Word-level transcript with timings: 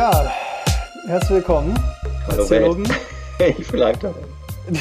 Ja, 0.00 0.32
herzlich 1.08 1.30
willkommen. 1.30 1.78
Hallo 2.26 2.42
Zoologen. 2.44 2.88
ich 3.38 3.66
vielleicht 3.66 4.02
auch. 4.02 4.14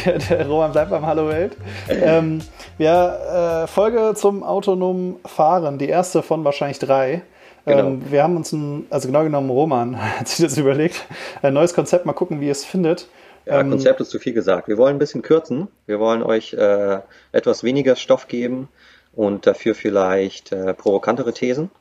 Der, 0.05 0.17
der 0.17 0.47
Roman 0.47 0.71
bleibt 0.71 0.91
beim 0.91 1.05
Hallo 1.05 1.27
Welt. 1.27 1.57
ähm, 1.89 2.39
ja, 2.77 3.63
äh, 3.63 3.67
Folge 3.67 4.13
zum 4.15 4.43
autonomen 4.43 5.17
Fahren, 5.25 5.77
die 5.77 5.89
erste 5.89 6.23
von 6.23 6.45
wahrscheinlich 6.45 6.79
drei. 6.79 7.21
Genau. 7.65 7.79
Ähm, 7.79 8.09
wir 8.09 8.23
haben 8.23 8.37
uns 8.37 8.53
ein, 8.53 8.87
also 8.91 9.09
genau 9.09 9.23
genommen 9.23 9.49
Roman 9.49 10.01
hat 10.19 10.29
sich 10.29 10.45
das 10.45 10.57
überlegt, 10.57 11.05
ein 11.41 11.53
neues 11.53 11.73
Konzept, 11.73 12.05
mal 12.05 12.13
gucken, 12.13 12.39
wie 12.39 12.45
ihr 12.45 12.53
es 12.53 12.63
findet. 12.63 13.09
Ja, 13.45 13.59
Ähm, 13.59 13.71
Konzept 13.71 13.99
ist 13.99 14.11
zu 14.11 14.19
viel 14.19 14.31
gesagt. 14.31 14.69
Wir 14.69 14.77
wollen 14.77 14.95
ein 14.95 14.99
bisschen 14.99 15.21
kürzen. 15.21 15.67
Wir 15.85 15.99
wollen 15.99 16.23
euch 16.23 16.53
äh, 16.53 16.99
etwas 17.33 17.65
weniger 17.65 17.97
Stoff 17.97 18.29
geben 18.29 18.69
und 19.13 19.45
dafür 19.47 19.75
vielleicht 19.75 20.53
äh, 20.53 20.73
provokantere 20.73 21.33
Thesen. 21.33 21.71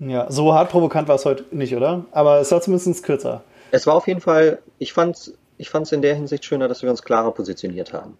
Ja, 0.00 0.30
so 0.30 0.54
hart 0.54 0.70
provokant 0.70 1.08
war 1.08 1.16
es 1.16 1.24
heute 1.24 1.44
nicht, 1.50 1.74
oder? 1.74 2.04
Aber 2.12 2.40
es 2.40 2.50
war 2.52 2.60
zumindest 2.60 3.02
kürzer. 3.02 3.42
Es 3.70 3.86
war 3.86 3.94
auf 3.94 4.06
jeden 4.06 4.20
Fall, 4.20 4.58
ich 4.78 4.92
fand's, 4.92 5.32
ich 5.56 5.70
fand's 5.70 5.92
in 5.92 6.02
der 6.02 6.14
Hinsicht 6.14 6.44
schöner, 6.44 6.68
dass 6.68 6.82
wir 6.82 6.90
uns 6.90 7.02
klarer 7.02 7.32
positioniert 7.32 7.92
haben. 7.92 8.16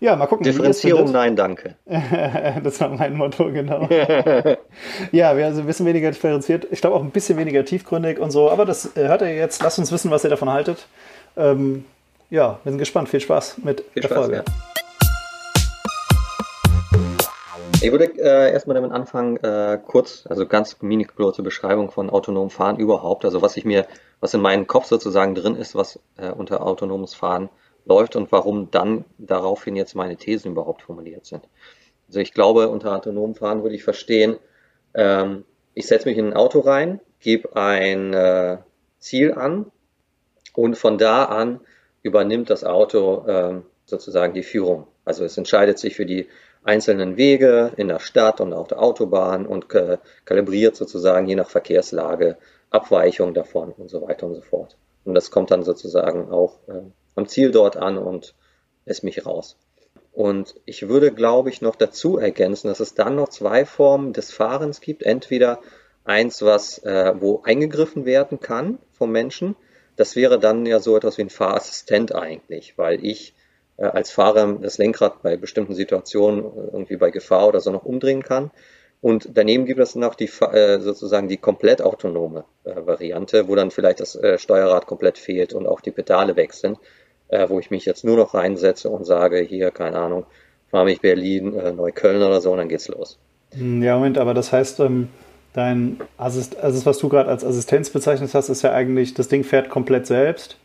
Ja, 0.00 0.14
mal 0.14 0.26
gucken. 0.26 0.46
es 0.46 0.54
Differenzierung, 0.54 1.10
nein, 1.10 1.34
danke. 1.34 1.74
das 2.62 2.80
war 2.80 2.90
mein 2.90 3.16
Motto, 3.16 3.50
genau. 3.50 3.88
ja, 5.10 5.36
wir 5.36 5.52
sind 5.52 5.64
ein 5.64 5.66
bisschen 5.66 5.86
weniger 5.86 6.10
differenziert. 6.10 6.68
Ich 6.70 6.80
glaube 6.80 6.94
auch 6.94 7.02
ein 7.02 7.10
bisschen 7.10 7.36
weniger 7.36 7.64
tiefgründig 7.64 8.20
und 8.20 8.30
so. 8.30 8.48
Aber 8.48 8.64
das 8.64 8.96
äh, 8.96 9.08
hört 9.08 9.22
ihr 9.22 9.34
jetzt. 9.34 9.60
Lasst 9.62 9.78
uns 9.78 9.90
wissen, 9.90 10.12
was 10.12 10.22
ihr 10.22 10.30
davon 10.30 10.50
haltet. 10.50 10.86
Ähm, 11.36 11.84
ja, 12.30 12.60
wir 12.62 12.70
sind 12.70 12.78
gespannt. 12.78 13.08
Viel 13.08 13.20
Spaß 13.20 13.58
mit 13.58 13.80
Viel 13.92 14.02
der 14.02 14.08
Spaß, 14.08 14.18
Folge. 14.18 14.36
ja. 14.36 14.67
Ich 17.80 17.92
würde 17.92 18.06
äh, 18.18 18.52
erstmal 18.52 18.74
damit 18.74 18.90
anfangen, 18.90 19.36
äh, 19.36 19.78
kurz, 19.86 20.26
also 20.28 20.46
ganz 20.46 20.82
mini 20.82 21.04
kurze 21.04 21.42
Beschreibung 21.42 21.92
von 21.92 22.10
autonomem 22.10 22.50
Fahren 22.50 22.76
überhaupt, 22.76 23.24
also 23.24 23.40
was 23.40 23.56
ich 23.56 23.64
mir, 23.64 23.86
was 24.18 24.34
in 24.34 24.40
meinem 24.40 24.66
Kopf 24.66 24.86
sozusagen 24.86 25.36
drin 25.36 25.54
ist, 25.54 25.76
was 25.76 26.00
äh, 26.16 26.30
unter 26.30 26.66
autonomes 26.66 27.14
Fahren 27.14 27.50
läuft 27.84 28.16
und 28.16 28.32
warum 28.32 28.70
dann 28.72 29.04
daraufhin 29.16 29.76
jetzt 29.76 29.94
meine 29.94 30.16
Thesen 30.16 30.52
überhaupt 30.52 30.82
formuliert 30.82 31.24
sind. 31.24 31.48
Also 32.08 32.18
ich 32.18 32.34
glaube, 32.34 32.68
unter 32.68 32.96
autonomem 32.96 33.36
Fahren 33.36 33.62
würde 33.62 33.76
ich 33.76 33.84
verstehen, 33.84 34.38
ähm, 34.94 35.44
ich 35.74 35.86
setze 35.86 36.08
mich 36.08 36.18
in 36.18 36.26
ein 36.26 36.36
Auto 36.36 36.58
rein, 36.58 37.00
gebe 37.20 37.54
ein 37.54 38.12
äh, 38.12 38.58
Ziel 38.98 39.34
an 39.34 39.70
und 40.54 40.76
von 40.76 40.98
da 40.98 41.26
an 41.26 41.60
übernimmt 42.02 42.50
das 42.50 42.64
Auto 42.64 43.24
ähm, 43.28 43.62
sozusagen 43.84 44.34
die 44.34 44.42
Führung. 44.42 44.88
Also 45.04 45.24
es 45.24 45.38
entscheidet 45.38 45.78
sich 45.78 45.94
für 45.94 46.06
die 46.06 46.26
einzelnen 46.62 47.16
Wege 47.16 47.72
in 47.76 47.88
der 47.88 48.00
Stadt 48.00 48.40
und 48.40 48.52
auf 48.52 48.68
der 48.68 48.82
Autobahn 48.82 49.46
und 49.46 49.66
kalibriert 50.24 50.76
sozusagen 50.76 51.26
je 51.26 51.34
nach 51.36 51.50
Verkehrslage 51.50 52.36
Abweichung 52.70 53.34
davon 53.34 53.72
und 53.72 53.88
so 53.88 54.02
weiter 54.02 54.26
und 54.26 54.34
so 54.34 54.42
fort. 54.42 54.76
Und 55.04 55.14
das 55.14 55.30
kommt 55.30 55.50
dann 55.50 55.62
sozusagen 55.62 56.30
auch 56.30 56.58
äh, 56.68 56.82
am 57.14 57.26
Ziel 57.26 57.50
dort 57.50 57.76
an 57.76 57.96
und 57.96 58.34
lässt 58.84 59.04
mich 59.04 59.24
raus. 59.24 59.56
Und 60.12 60.56
ich 60.64 60.88
würde, 60.88 61.12
glaube 61.12 61.48
ich, 61.48 61.62
noch 61.62 61.76
dazu 61.76 62.18
ergänzen, 62.18 62.68
dass 62.68 62.80
es 62.80 62.94
dann 62.94 63.16
noch 63.16 63.28
zwei 63.28 63.64
Formen 63.64 64.12
des 64.12 64.32
Fahrens 64.32 64.80
gibt. 64.80 65.02
Entweder 65.02 65.60
eins, 66.04 66.42
was, 66.42 66.78
äh, 66.78 67.14
wo 67.18 67.42
eingegriffen 67.44 68.04
werden 68.04 68.40
kann 68.40 68.78
vom 68.92 69.12
Menschen. 69.12 69.56
Das 69.96 70.16
wäre 70.16 70.38
dann 70.38 70.66
ja 70.66 70.80
so 70.80 70.96
etwas 70.96 71.18
wie 71.18 71.22
ein 71.22 71.30
Fahrassistent 71.30 72.14
eigentlich, 72.14 72.76
weil 72.76 73.04
ich 73.04 73.34
als 73.84 74.10
Fahrer 74.10 74.58
das 74.60 74.78
Lenkrad 74.78 75.22
bei 75.22 75.36
bestimmten 75.36 75.74
Situationen 75.74 76.44
äh, 76.44 76.70
irgendwie 76.72 76.96
bei 76.96 77.10
Gefahr 77.10 77.48
oder 77.48 77.60
so 77.60 77.70
noch 77.70 77.84
umdrehen 77.84 78.22
kann. 78.22 78.50
Und 79.00 79.28
daneben 79.34 79.64
gibt 79.64 79.78
es 79.78 79.94
noch 79.94 80.16
die 80.16 80.28
äh, 80.52 80.80
sozusagen 80.80 81.28
die 81.28 81.36
komplett 81.36 81.80
autonome 81.80 82.44
äh, 82.64 82.74
Variante, 82.84 83.46
wo 83.46 83.54
dann 83.54 83.70
vielleicht 83.70 84.00
das 84.00 84.16
äh, 84.16 84.38
Steuerrad 84.38 84.86
komplett 84.86 85.18
fehlt 85.18 85.52
und 85.52 85.68
auch 85.68 85.80
die 85.80 85.92
Pedale 85.92 86.34
weg 86.34 86.52
sind, 86.52 86.78
äh, 87.28 87.48
wo 87.48 87.60
ich 87.60 87.70
mich 87.70 87.84
jetzt 87.84 88.04
nur 88.04 88.16
noch 88.16 88.34
reinsetze 88.34 88.90
und 88.90 89.04
sage, 89.04 89.38
hier, 89.38 89.70
keine 89.70 89.98
Ahnung, 89.98 90.26
fahre 90.70 90.86
mich 90.86 91.00
Berlin, 91.00 91.54
äh, 91.54 91.70
Neukölln 91.70 92.22
oder 92.22 92.40
so 92.40 92.50
und 92.50 92.58
dann 92.58 92.68
geht's 92.68 92.88
los. 92.88 93.18
Hm, 93.52 93.82
Ja, 93.82 93.94
Moment, 93.96 94.18
aber 94.18 94.34
das 94.34 94.52
heißt, 94.52 94.80
ähm, 94.80 95.08
dein 95.52 96.00
Assist 96.16 96.58
also 96.58 96.84
was 96.84 96.98
du 96.98 97.08
gerade 97.08 97.30
als 97.30 97.44
Assistenz 97.44 97.90
bezeichnet 97.90 98.34
hast, 98.34 98.48
ist 98.48 98.62
ja 98.62 98.72
eigentlich, 98.72 99.14
das 99.14 99.28
Ding 99.28 99.44
fährt 99.44 99.70
komplett 99.70 100.08
selbst. 100.08 100.56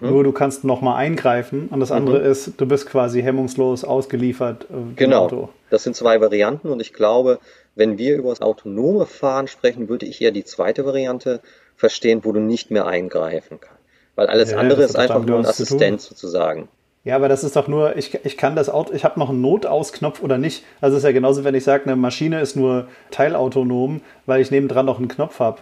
Nur 0.00 0.24
du 0.24 0.32
kannst 0.32 0.64
nochmal 0.64 0.96
eingreifen 0.96 1.68
und 1.68 1.80
das 1.80 1.90
andere 1.92 2.18
ist, 2.18 2.60
du 2.60 2.66
bist 2.66 2.88
quasi 2.88 3.22
hemmungslos 3.22 3.84
ausgeliefert. 3.84 4.64
äh, 4.70 4.94
Genau. 4.96 5.24
Auto. 5.24 5.48
Das 5.70 5.82
sind 5.82 5.96
zwei 5.96 6.20
Varianten 6.20 6.68
und 6.70 6.80
ich 6.80 6.92
glaube, 6.92 7.38
wenn 7.74 7.98
wir 7.98 8.16
über 8.16 8.30
das 8.30 8.40
autonome 8.42 9.06
Fahren 9.06 9.48
sprechen, 9.48 9.88
würde 9.88 10.06
ich 10.06 10.20
eher 10.20 10.30
die 10.30 10.44
zweite 10.44 10.84
Variante 10.84 11.40
verstehen, 11.76 12.20
wo 12.24 12.32
du 12.32 12.40
nicht 12.40 12.70
mehr 12.70 12.86
eingreifen 12.86 13.58
kannst. 13.60 13.80
Weil 14.14 14.26
alles 14.26 14.50
Ja, 14.50 14.58
andere 14.58 14.82
ist 14.82 14.96
einfach 14.96 15.24
nur 15.24 15.38
ein. 15.38 15.46
Assistent 15.46 16.00
sozusagen. 16.00 16.68
Ja, 17.04 17.16
aber 17.16 17.28
das 17.28 17.42
ist 17.42 17.56
doch 17.56 17.66
nur, 17.66 17.96
ich, 17.96 18.14
ich 18.24 18.36
kann 18.36 18.54
das 18.54 18.68
Auto, 18.68 18.92
ich 18.92 19.04
habe 19.04 19.18
noch 19.18 19.30
einen 19.30 19.40
Notausknopf 19.40 20.22
oder 20.22 20.38
nicht. 20.38 20.62
Also 20.80 20.96
es 20.96 21.02
ist 21.02 21.06
ja 21.06 21.12
genauso, 21.12 21.42
wenn 21.42 21.54
ich 21.54 21.64
sage, 21.64 21.84
eine 21.84 21.96
Maschine 21.96 22.40
ist 22.40 22.54
nur 22.54 22.86
teilautonom, 23.10 24.02
weil 24.26 24.40
ich 24.40 24.50
nebendran 24.50 24.86
noch 24.86 24.98
einen 24.98 25.08
Knopf 25.08 25.40
habe. 25.40 25.58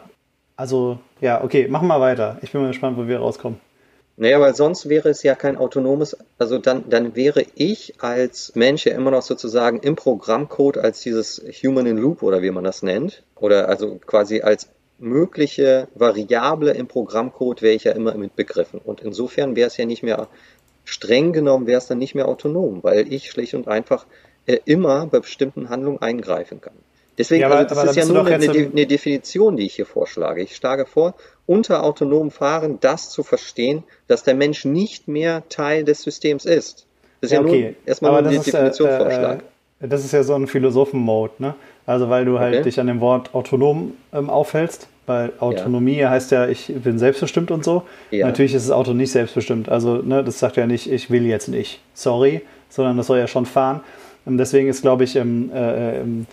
Also, 0.57 0.99
ja, 1.23 1.43
okay, 1.43 1.69
machen 1.69 1.89
wir 1.89 2.01
weiter. 2.01 2.37
Ich 2.43 2.53
bin 2.53 2.61
mal 2.61 2.69
gespannt, 2.69 2.99
wo 2.99 3.07
wir 3.07 3.19
rauskommen. 3.21 3.59
Naja, 4.21 4.39
weil 4.39 4.55
sonst 4.55 4.91
wäre 4.91 5.09
es 5.09 5.23
ja 5.23 5.35
kein 5.35 5.57
autonomes, 5.57 6.15
also 6.37 6.59
dann, 6.59 6.91
dann 6.91 7.17
wäre 7.17 7.43
ich 7.55 7.95
als 8.03 8.53
Mensch 8.55 8.85
ja 8.85 8.93
immer 8.95 9.11
noch 9.11 9.23
sozusagen 9.23 9.81
im 9.81 9.97
Programmcode 9.97 10.77
als 10.77 11.01
dieses 11.01 11.43
Human 11.65 11.87
in 11.87 11.97
Loop 11.97 12.23
oder 12.23 12.43
wie 12.43 12.51
man 12.51 12.63
das 12.63 12.83
nennt. 12.83 13.23
Oder 13.37 13.71
also 13.71 13.99
quasi 14.05 14.43
als 14.43 14.69
mögliche 14.99 15.89
Variable 15.95 16.73
im 16.73 16.87
Programmcode 16.87 17.63
wäre 17.63 17.75
ich 17.75 17.85
ja 17.85 17.93
immer 17.93 18.13
mit 18.15 18.37
begriffen. 18.37 18.79
Und 18.85 19.01
insofern 19.01 19.57
wäre 19.57 19.69
es 19.69 19.79
ja 19.79 19.87
nicht 19.87 20.03
mehr, 20.03 20.29
streng 20.85 21.33
genommen 21.33 21.67
wäre 21.67 21.79
es 21.79 21.87
dann 21.87 21.97
nicht 21.97 22.15
mehr 22.15 22.29
autonom, 22.29 22.81
weil 22.83 23.11
ich 23.11 23.31
schlicht 23.31 23.55
und 23.55 23.69
einfach 23.69 24.05
äh, 24.45 24.59
immer 24.67 25.07
bei 25.07 25.21
bestimmten 25.21 25.71
Handlungen 25.71 26.03
eingreifen 26.03 26.61
kann. 26.61 26.75
Deswegen, 27.17 27.43
Ja, 27.43 27.47
aber- 27.49 27.57
also 27.57 27.75
das 27.75 27.97
ist 27.97 27.97
ja 27.97 28.05
nur 28.07 28.27
eine, 28.27 28.51
eine 28.51 28.87
Definition, 28.87 29.57
die 29.57 29.67
ich 29.67 29.75
hier 29.77 29.87
vorschlage. 29.87 30.43
Ich 30.43 30.57
schlage 30.57 30.87
vor, 30.87 31.15
unter 31.51 31.83
autonomem 31.83 32.31
Fahren 32.31 32.79
das 32.81 33.11
zu 33.11 33.25
verstehen, 33.25 33.83
dass 34.07 34.23
der 34.23 34.37
Mensch 34.37 34.65
nicht 34.65 35.09
mehr 35.09 35.43
Teil 35.49 35.83
des 35.83 36.01
Systems 36.03 36.45
ist. 36.45 36.87
Das 37.21 37.33
ist 37.33 37.37
ja, 37.37 37.43
nur 37.43 37.75
erstmal 37.85 38.13
Aber 38.13 38.23
nur 38.23 38.31
das 38.35 38.47
ist, 38.47 38.55
Definition 38.55 38.89
äh, 38.89 38.99
vorschlagen. 38.99 39.43
äh, 39.81 39.89
das 39.89 40.05
ist 40.05 40.13
ja 40.13 40.23
so 40.23 40.35
ein 40.37 40.47
Philosophen-Mode, 40.47 41.33
ne? 41.39 41.55
Also 41.87 42.09
weil 42.09 42.25
du 42.25 42.39
halt 42.39 42.55
Okay. 42.55 42.63
dich 42.63 42.79
an 42.79 42.87
dem 42.87 43.01
Wort 43.01 43.35
autonom 43.35 43.95
ähm, 44.13 44.31
aufhältst, 44.31 44.87
weil 45.07 45.33
Autonomie 45.41 46.05
heißt 46.05 46.31
ja, 46.31 46.47
ich 46.47 46.73
bin 46.73 47.01
selbstbestimmt 47.01 47.51
und 47.51 47.65
so. 47.65 47.83
Ja. 48.13 48.27
Natürlich 48.27 48.55
ist 48.55 48.69
das 48.69 48.71
Auto 48.71 48.93
nicht 48.93 49.11
selbstbestimmt. 49.11 49.69
Also 49.69 49.97
ne, 49.97 50.23
das 50.23 50.39
sagt 50.39 50.57
ja 50.57 50.69
nicht, 50.69 50.89
ich 50.89 51.11
will 51.11 51.27
jetzt 51.27 51.49
nicht, 51.49 51.81
sorry, 51.95 52.43
sondern 52.69 52.97
das 52.97 53.09
soll 53.09 53.19
ja 53.19 53.27
schon 53.27 53.45
fahren. 53.45 53.81
Und 54.25 54.39
deswegen 54.39 54.69
ist, 54.69 54.83
glaube 54.83 55.03
ich, 55.03 55.17
ähm, 55.17 55.51
äh, 55.53 55.99
ähm, 55.99 56.27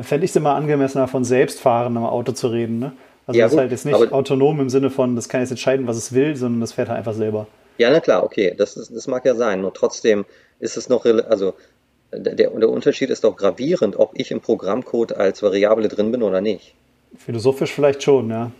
fände 0.00 0.24
ich 0.24 0.30
es 0.30 0.36
immer 0.36 0.54
angemessener, 0.54 1.06
von 1.06 1.22
selbstfahrendem 1.24 2.04
Auto 2.04 2.32
zu 2.32 2.48
reden. 2.48 2.78
Ne? 2.78 2.92
Also 3.28 3.38
Ja, 3.38 3.44
das 3.44 3.52
ist 3.52 3.58
halt 3.58 3.70
jetzt 3.70 3.84
nicht 3.84 4.12
autonom 4.12 4.58
im 4.58 4.70
Sinne 4.70 4.90
von, 4.90 5.14
das 5.14 5.28
kann 5.28 5.42
jetzt 5.42 5.50
entscheiden, 5.50 5.86
was 5.86 5.96
es 5.96 6.14
will, 6.14 6.34
sondern 6.34 6.60
das 6.60 6.72
fährt 6.72 6.88
halt 6.88 6.98
einfach 6.98 7.12
selber. 7.12 7.46
Ja, 7.76 7.90
na 7.90 8.00
klar, 8.00 8.24
okay, 8.24 8.54
das, 8.56 8.76
ist, 8.76 8.90
das 8.94 9.06
mag 9.06 9.24
ja 9.24 9.34
sein. 9.34 9.60
Nur 9.60 9.72
trotzdem 9.72 10.24
ist 10.58 10.76
es 10.76 10.88
noch, 10.88 11.04
also 11.04 11.52
der, 12.12 12.34
der 12.34 12.70
Unterschied 12.70 13.10
ist 13.10 13.24
doch 13.24 13.36
gravierend, 13.36 13.96
ob 13.96 14.12
ich 14.14 14.30
im 14.30 14.40
Programmcode 14.40 15.12
als 15.12 15.42
Variable 15.42 15.88
drin 15.88 16.10
bin 16.10 16.22
oder 16.22 16.40
nicht. 16.40 16.74
Philosophisch 17.16 17.72
vielleicht 17.72 18.02
schon, 18.02 18.30
ja. 18.30 18.50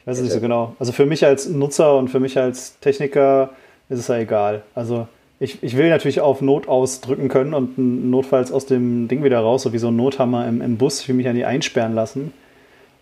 Ich 0.00 0.06
weiß 0.06 0.16
es 0.16 0.24
nicht 0.24 0.32
so 0.32 0.40
genau. 0.40 0.74
Also 0.78 0.92
für 0.92 1.06
mich 1.06 1.24
als 1.24 1.46
Nutzer 1.46 1.96
und 1.96 2.08
für 2.08 2.20
mich 2.20 2.38
als 2.38 2.78
Techniker 2.80 3.50
ist 3.90 3.98
es 3.98 4.08
ja 4.08 4.16
egal. 4.16 4.62
Also 4.74 5.06
ich, 5.38 5.62
ich 5.62 5.76
will 5.76 5.90
natürlich 5.90 6.20
auf 6.20 6.40
Not 6.40 6.66
ausdrücken 6.66 7.28
können 7.28 7.54
und 7.54 7.78
notfalls 7.78 8.52
aus 8.52 8.66
dem 8.66 9.08
Ding 9.08 9.22
wieder 9.22 9.40
raus, 9.40 9.62
so 9.62 9.72
wie 9.72 9.78
so 9.78 9.88
ein 9.88 9.96
Nothammer 9.96 10.48
im, 10.48 10.62
im 10.62 10.76
Bus. 10.78 11.00
Ich 11.00 11.08
will 11.08 11.14
mich 11.14 11.26
ja 11.26 11.32
nicht 11.32 11.46
einsperren 11.46 11.94
lassen. 11.94 12.32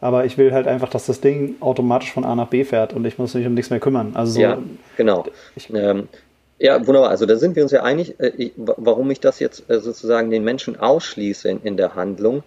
Aber 0.02 0.24
ich 0.26 0.36
will 0.36 0.52
halt 0.52 0.66
einfach, 0.66 0.90
dass 0.90 1.06
das 1.06 1.20
Ding 1.20 1.54
automatisch 1.60 2.12
von 2.12 2.24
A 2.24 2.34
nach 2.34 2.48
B 2.48 2.64
fährt 2.64 2.92
und 2.92 3.06
ich 3.06 3.18
muss 3.18 3.34
mich 3.34 3.46
um 3.46 3.54
nichts 3.54 3.70
mehr 3.70 3.80
kümmern. 3.80 4.12
Also 4.14 4.32
so, 4.32 4.40
Ja, 4.40 4.58
genau. 4.96 5.24
Ähm, 5.72 6.08
ja, 6.58 6.84
wunderbar. 6.86 7.10
Also 7.10 7.24
da 7.24 7.36
sind 7.36 7.54
wir 7.56 7.62
uns 7.62 7.72
ja 7.72 7.82
einig, 7.84 8.18
äh, 8.20 8.32
ich, 8.36 8.52
wa- 8.56 8.74
warum 8.78 9.10
ich 9.12 9.20
das 9.20 9.38
jetzt 9.38 9.70
äh, 9.70 9.78
sozusagen 9.80 10.30
den 10.30 10.44
Menschen 10.44 10.78
ausschließe 10.78 11.48
in, 11.48 11.62
in 11.62 11.76
der 11.76 11.94
Handlung, 11.94 12.42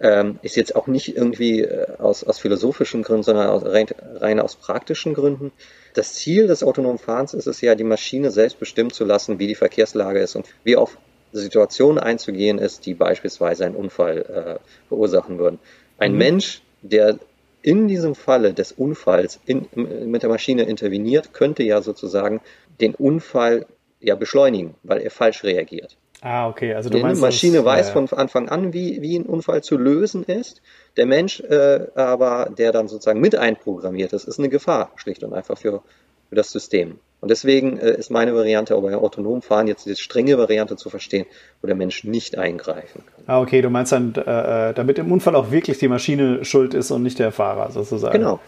ähm, 0.00 0.38
ist 0.42 0.56
jetzt 0.56 0.74
auch 0.76 0.88
nicht 0.88 1.16
irgendwie 1.16 1.60
äh, 1.62 1.86
aus, 1.98 2.22
aus 2.24 2.38
philosophischen 2.38 3.02
Gründen, 3.02 3.22
sondern 3.22 3.48
aus, 3.48 3.64
rein, 3.64 3.86
rein 4.16 4.40
aus 4.40 4.56
praktischen 4.56 5.14
Gründen. 5.14 5.52
Das 5.94 6.12
Ziel 6.14 6.48
des 6.48 6.62
autonomen 6.64 6.98
Fahrens 6.98 7.34
ist 7.34 7.46
es 7.46 7.60
ja, 7.60 7.74
die 7.76 7.84
Maschine 7.84 8.30
selbst 8.30 8.58
bestimmen 8.58 8.90
zu 8.90 9.04
lassen, 9.04 9.38
wie 9.38 9.46
die 9.46 9.54
Verkehrslage 9.54 10.18
ist 10.20 10.34
und 10.36 10.46
wie 10.64 10.76
auf 10.76 10.98
Situationen 11.32 11.98
einzugehen 11.98 12.58
ist, 12.58 12.84
die 12.84 12.94
beispielsweise 12.94 13.64
einen 13.64 13.76
Unfall 13.76 14.18
äh, 14.58 14.88
verursachen 14.88 15.38
würden. 15.38 15.58
Ein 15.98 16.14
Mensch, 16.14 16.62
der 16.88 17.18
in 17.62 17.88
diesem 17.88 18.14
Falle 18.14 18.52
des 18.52 18.72
Unfalls 18.72 19.40
in, 19.44 19.66
mit 19.74 20.22
der 20.22 20.30
Maschine 20.30 20.62
interveniert, 20.62 21.32
könnte 21.32 21.64
ja 21.64 21.82
sozusagen 21.82 22.40
den 22.80 22.94
Unfall 22.94 23.66
ja 24.00 24.14
beschleunigen, 24.14 24.74
weil 24.82 25.00
er 25.00 25.10
falsch 25.10 25.42
reagiert. 25.42 25.96
Ah, 26.22 26.48
okay. 26.48 26.74
Also 26.74 26.90
du 26.90 26.98
meinst, 26.98 27.20
die 27.20 27.26
Maschine 27.26 27.56
das, 27.58 27.64
weiß 27.64 27.88
ja, 27.88 27.92
von 27.92 28.18
Anfang 28.18 28.48
an, 28.48 28.72
wie, 28.72 29.02
wie 29.02 29.18
ein 29.18 29.26
Unfall 29.26 29.62
zu 29.62 29.76
lösen 29.76 30.24
ist. 30.24 30.62
Der 30.96 31.06
Mensch 31.06 31.40
äh, 31.40 31.86
aber, 31.94 32.50
der 32.56 32.72
dann 32.72 32.88
sozusagen 32.88 33.20
mit 33.20 33.34
einprogrammiert 33.34 34.12
ist, 34.12 34.24
ist 34.24 34.38
eine 34.38 34.48
Gefahr, 34.48 34.92
schlicht 34.96 35.22
und 35.24 35.34
einfach 35.34 35.58
für, 35.58 35.82
für 36.28 36.34
das 36.34 36.50
System. 36.50 36.98
Und 37.20 37.30
deswegen 37.30 37.78
äh, 37.78 37.96
ist 37.96 38.10
meine 38.10 38.34
Variante, 38.34 38.74
aber 38.74 38.90
bei 38.90 38.96
autonomem 38.96 39.42
Fahren 39.42 39.66
jetzt 39.66 39.86
diese 39.86 39.96
strenge 39.96 40.36
Variante 40.38 40.76
zu 40.76 40.90
verstehen, 40.90 41.26
wo 41.60 41.66
der 41.66 41.76
Mensch 41.76 42.04
nicht 42.04 42.36
eingreifen 42.36 43.02
kann. 43.06 43.24
Ah, 43.26 43.40
okay, 43.40 43.62
du 43.62 43.70
meinst 43.70 43.92
dann, 43.92 44.14
äh, 44.14 44.70
äh 44.70 44.74
damit 44.74 44.98
im 44.98 45.10
Unfall 45.10 45.34
auch 45.34 45.50
wirklich 45.50 45.78
die 45.78 45.88
Maschine 45.88 46.44
schuld 46.44 46.74
ist 46.74 46.90
und 46.90 47.02
nicht 47.02 47.18
der 47.18 47.32
Fahrer 47.32 47.70
sozusagen. 47.70 48.12
Genau, 48.12 48.40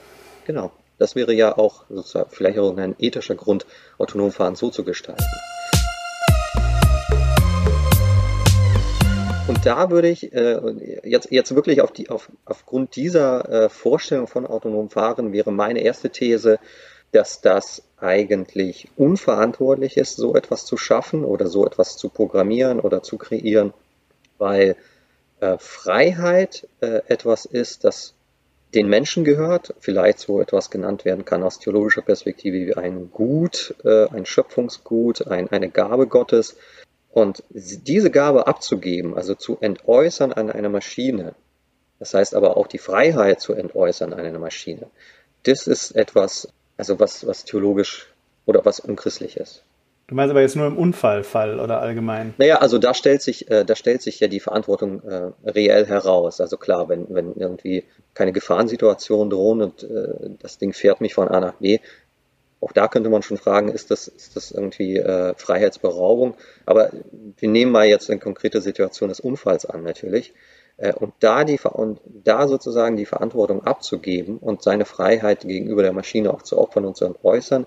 genau. 0.46 0.70
Das 0.98 1.14
wäre 1.14 1.32
ja 1.32 1.56
auch 1.56 1.84
sozusagen 1.88 2.28
vielleicht 2.30 2.58
auch 2.58 2.76
ein 2.76 2.96
ethischer 2.98 3.36
Grund, 3.36 3.66
autonom 3.98 4.32
Fahren 4.32 4.56
so 4.56 4.68
zu 4.68 4.84
gestalten. 4.84 5.24
Und 9.46 9.64
da 9.64 9.90
würde 9.90 10.08
ich 10.08 10.32
äh, 10.34 10.60
jetzt, 11.04 11.30
jetzt 11.30 11.54
wirklich 11.54 11.80
auf 11.80 11.90
die, 11.90 12.10
auf, 12.10 12.30
aufgrund 12.44 12.96
dieser 12.96 13.48
äh, 13.64 13.68
Vorstellung 13.70 14.26
von 14.26 14.46
autonomem 14.46 14.90
Fahren 14.90 15.32
wäre 15.32 15.52
meine 15.52 15.80
erste 15.80 16.10
These, 16.10 16.58
dass 17.12 17.40
das 17.40 17.82
eigentlich 18.00 18.88
unverantwortlich 18.96 19.96
ist, 19.96 20.16
so 20.16 20.34
etwas 20.34 20.64
zu 20.64 20.76
schaffen 20.76 21.24
oder 21.24 21.46
so 21.46 21.66
etwas 21.66 21.96
zu 21.96 22.08
programmieren 22.08 22.80
oder 22.80 23.02
zu 23.02 23.18
kreieren, 23.18 23.72
weil 24.38 24.76
äh, 25.40 25.56
Freiheit 25.58 26.68
äh, 26.80 27.02
etwas 27.08 27.44
ist, 27.44 27.84
das 27.84 28.14
den 28.74 28.88
Menschen 28.88 29.24
gehört, 29.24 29.74
vielleicht 29.80 30.18
so 30.18 30.40
etwas 30.40 30.70
genannt 30.70 31.04
werden 31.04 31.24
kann 31.24 31.42
aus 31.42 31.58
theologischer 31.58 32.02
Perspektive 32.02 32.66
wie 32.66 32.74
ein 32.74 33.10
Gut, 33.10 33.74
äh, 33.84 34.08
ein 34.08 34.26
Schöpfungsgut, 34.26 35.26
ein, 35.26 35.48
eine 35.48 35.70
Gabe 35.70 36.06
Gottes. 36.06 36.56
Und 37.10 37.42
diese 37.50 38.10
Gabe 38.10 38.46
abzugeben, 38.46 39.16
also 39.16 39.34
zu 39.34 39.56
entäußern 39.60 40.32
an 40.32 40.50
eine 40.50 40.68
Maschine, 40.68 41.34
das 41.98 42.12
heißt 42.14 42.34
aber 42.34 42.56
auch 42.56 42.66
die 42.66 42.78
Freiheit 42.78 43.40
zu 43.40 43.54
entäußern 43.54 44.12
an 44.12 44.20
eine 44.20 44.38
Maschine, 44.38 44.88
das 45.44 45.66
ist 45.66 45.92
etwas, 45.92 46.48
also 46.78 46.98
was, 46.98 47.26
was 47.26 47.44
theologisch 47.44 48.06
oder 48.46 48.64
was 48.64 48.80
unchristlich 48.80 49.36
ist. 49.36 49.64
Du 50.06 50.14
meinst 50.14 50.30
aber 50.30 50.40
jetzt 50.40 50.56
nur 50.56 50.66
im 50.66 50.78
Unfallfall 50.78 51.60
oder 51.60 51.82
allgemein? 51.82 52.32
Naja, 52.38 52.56
also 52.60 52.78
da 52.78 52.94
stellt 52.94 53.20
sich, 53.20 53.50
äh, 53.50 53.66
da 53.66 53.76
stellt 53.76 54.00
sich 54.00 54.20
ja 54.20 54.28
die 54.28 54.40
Verantwortung 54.40 55.02
äh, 55.02 55.32
reell 55.44 55.84
heraus. 55.84 56.40
Also 56.40 56.56
klar, 56.56 56.88
wenn, 56.88 57.06
wenn 57.10 57.34
irgendwie 57.34 57.84
keine 58.14 58.32
Gefahrensituationen 58.32 59.28
drohen 59.28 59.60
und 59.60 59.82
äh, 59.82 60.30
das 60.40 60.56
Ding 60.56 60.72
fährt 60.72 61.02
mich 61.02 61.12
von 61.12 61.28
A 61.28 61.40
nach 61.40 61.54
B, 61.54 61.80
auch 62.60 62.72
da 62.72 62.88
könnte 62.88 63.10
man 63.10 63.22
schon 63.22 63.36
fragen, 63.36 63.68
ist 63.68 63.90
das, 63.90 64.08
ist 64.08 64.34
das 64.34 64.50
irgendwie 64.50 64.96
äh, 64.96 65.34
Freiheitsberaubung? 65.36 66.34
Aber 66.64 66.90
wir 67.38 67.48
nehmen 67.48 67.70
mal 67.70 67.86
jetzt 67.86 68.10
eine 68.10 68.18
konkrete 68.18 68.62
Situation 68.62 69.10
des 69.10 69.20
Unfalls 69.20 69.66
an, 69.66 69.82
natürlich. 69.82 70.32
Äh, 70.78 70.92
und 70.94 71.12
da 71.20 71.44
die 71.44 71.58
und 71.60 72.00
da 72.24 72.48
sozusagen 72.48 72.96
die 72.96 73.04
Verantwortung 73.04 73.64
abzugeben 73.64 74.38
und 74.38 74.62
seine 74.62 74.84
Freiheit 74.84 75.40
gegenüber 75.42 75.82
der 75.82 75.92
Maschine 75.92 76.32
auch 76.32 76.42
zu 76.42 76.58
opfern 76.58 76.84
und 76.84 76.96
zu 76.96 77.14
äußern. 77.22 77.66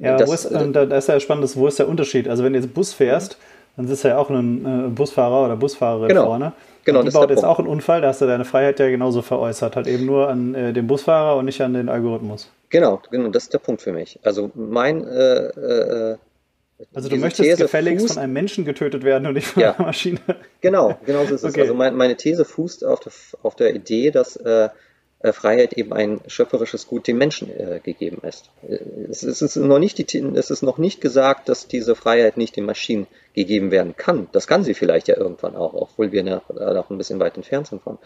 Ja, 0.00 0.16
das, 0.16 0.44
ist, 0.44 0.50
äh, 0.50 0.70
da, 0.72 0.82
ist 0.82 1.08
ja 1.08 1.18
spannend, 1.20 1.56
wo 1.56 1.68
ist 1.68 1.78
der 1.78 1.88
Unterschied? 1.88 2.28
Also 2.28 2.42
wenn 2.42 2.52
du 2.52 2.58
jetzt 2.58 2.74
Bus 2.74 2.92
fährst, 2.92 3.38
dann 3.76 3.86
sitzt 3.86 4.04
ja 4.04 4.18
auch 4.18 4.30
ein 4.30 4.86
äh, 4.86 4.88
Busfahrer 4.88 5.44
oder 5.44 5.56
Busfahrerin 5.56 6.08
genau. 6.08 6.26
vorne. 6.26 6.52
Genau, 6.84 7.00
und 7.00 7.06
die 7.06 7.12
baut 7.12 7.30
jetzt 7.30 7.40
Punkt. 7.40 7.50
auch 7.50 7.58
einen 7.58 7.68
Unfall, 7.68 8.00
da 8.00 8.08
hast 8.08 8.20
du 8.20 8.26
deine 8.26 8.44
Freiheit 8.44 8.78
ja 8.78 8.88
genauso 8.88 9.22
veräußert, 9.22 9.76
halt 9.76 9.86
eben 9.86 10.06
nur 10.06 10.28
an 10.28 10.54
äh, 10.54 10.72
den 10.72 10.86
Busfahrer 10.86 11.36
und 11.36 11.44
nicht 11.44 11.60
an 11.60 11.74
den 11.74 11.88
Algorithmus. 11.88 12.50
Genau, 12.70 13.00
genau, 13.10 13.28
das 13.28 13.44
ist 13.44 13.52
der 13.52 13.58
Punkt 13.58 13.82
für 13.82 13.92
mich. 13.92 14.18
Also 14.22 14.50
mein 14.54 15.06
äh, 15.06 15.46
äh, 15.46 16.16
also 16.94 17.08
du 17.08 17.16
möchtest 17.16 17.48
These 17.48 17.62
gefälligst 17.62 18.02
fußt, 18.02 18.14
von 18.14 18.22
einem 18.22 18.32
Menschen 18.32 18.64
getötet 18.64 19.02
werden 19.02 19.26
und 19.26 19.34
nicht 19.34 19.46
von 19.46 19.62
ja, 19.62 19.74
einer 19.74 19.86
Maschine. 19.86 20.20
Genau, 20.60 20.98
genau 21.04 21.24
so 21.24 21.34
ist 21.34 21.42
es. 21.42 21.50
Okay. 21.50 21.62
Also 21.62 21.74
mein, 21.74 21.94
meine 21.94 22.16
These 22.16 22.44
fußt 22.44 22.84
auf 22.84 23.00
der, 23.00 23.12
auf 23.42 23.56
der 23.56 23.74
Idee, 23.74 24.10
dass 24.10 24.36
äh, 24.36 24.68
Freiheit 25.32 25.72
eben 25.74 25.92
ein 25.92 26.20
schöpferisches 26.26 26.86
Gut 26.86 27.06
dem 27.06 27.18
Menschen 27.18 27.50
äh, 27.50 27.80
gegeben 27.82 28.18
ist. 28.26 28.50
Äh, 28.68 28.78
es, 29.10 29.22
es, 29.22 29.42
ist 29.42 29.56
noch 29.56 29.78
nicht 29.78 29.98
die, 29.98 30.18
es 30.18 30.50
ist 30.50 30.62
noch 30.62 30.78
nicht 30.78 31.00
gesagt, 31.00 31.48
dass 31.48 31.68
diese 31.68 31.94
Freiheit 31.94 32.36
nicht 32.36 32.56
den 32.56 32.64
Maschinen 32.64 33.06
gegeben 33.34 33.70
werden 33.70 33.96
kann. 33.96 34.28
Das 34.32 34.46
kann 34.46 34.64
sie 34.64 34.74
vielleicht 34.74 35.08
ja 35.08 35.16
irgendwann 35.16 35.56
auch, 35.56 35.74
obwohl 35.74 36.12
wir 36.12 36.22
noch, 36.22 36.50
äh, 36.50 36.74
noch 36.74 36.90
ein 36.90 36.98
bisschen 36.98 37.20
weit 37.20 37.36
entfernt 37.36 37.68
sind 37.68 37.82
von. 37.82 37.98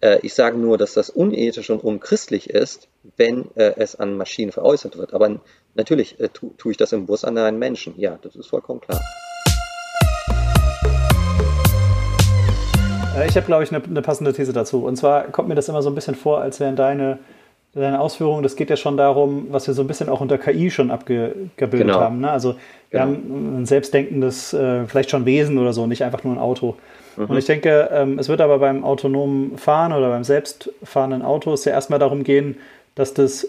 Äh, 0.00 0.18
ich 0.22 0.34
sage 0.34 0.58
nur, 0.58 0.78
dass 0.78 0.94
das 0.94 1.10
unethisch 1.10 1.70
und 1.70 1.82
unchristlich 1.82 2.50
ist, 2.50 2.88
wenn 3.16 3.46
äh, 3.54 3.74
es 3.76 3.96
an 3.96 4.16
Maschinen 4.16 4.52
veräußert 4.52 4.96
wird. 4.98 5.14
Aber 5.14 5.40
natürlich 5.74 6.16
tue 6.32 6.50
tu 6.56 6.70
ich 6.70 6.76
das 6.76 6.92
im 6.92 7.06
Bus 7.06 7.24
an 7.24 7.38
einen 7.38 7.58
Menschen. 7.58 7.94
Ja, 7.98 8.18
das 8.22 8.36
ist 8.36 8.48
vollkommen 8.48 8.80
klar. 8.80 9.00
Ich 13.28 13.36
habe, 13.36 13.46
glaube 13.46 13.62
ich, 13.62 13.72
eine, 13.72 13.84
eine, 13.84 14.02
passende 14.02 14.32
These 14.32 14.52
dazu. 14.52 14.84
Und 14.84 14.96
zwar 14.96 15.24
kommt 15.24 15.48
mir 15.48 15.54
das 15.54 15.68
immer 15.68 15.82
so 15.82 15.90
ein 15.90 15.94
bisschen 15.94 16.14
vor, 16.14 16.40
als 16.40 16.60
wären 16.60 16.76
deine, 16.76 17.18
deine 17.74 18.00
Ausführungen, 18.00 18.42
das 18.42 18.56
geht 18.56 18.70
ja 18.70 18.76
schon 18.76 18.96
darum, 18.96 19.46
was 19.50 19.66
wir 19.66 19.74
so 19.74 19.82
ein 19.82 19.86
bisschen 19.86 20.08
auch 20.08 20.20
unter 20.20 20.38
KI 20.38 20.70
schon 20.70 20.90
abgebildet 20.90 21.70
genau. 21.70 22.00
haben. 22.00 22.20
Ne? 22.20 22.30
Also 22.30 22.54
wir 22.90 23.00
genau. 23.00 23.02
haben 23.02 23.62
ein 23.62 23.66
selbstdenkendes, 23.66 24.52
äh, 24.54 24.86
vielleicht 24.86 25.10
schon 25.10 25.26
Wesen 25.26 25.58
oder 25.58 25.72
so, 25.72 25.86
nicht 25.86 26.04
einfach 26.04 26.24
nur 26.24 26.34
ein 26.34 26.40
Auto. 26.40 26.76
Mhm. 27.16 27.26
Und 27.26 27.36
ich 27.36 27.46
denke, 27.46 27.90
ähm, 27.92 28.18
es 28.18 28.28
wird 28.28 28.40
aber 28.40 28.58
beim 28.58 28.84
autonomen 28.84 29.58
Fahren 29.58 29.92
oder 29.92 30.08
beim 30.08 30.24
selbstfahrenden 30.24 31.22
Auto 31.22 31.54
ja 31.54 31.72
erstmal 31.72 31.98
darum 31.98 32.24
gehen, 32.24 32.56
dass 32.94 33.14
das 33.14 33.48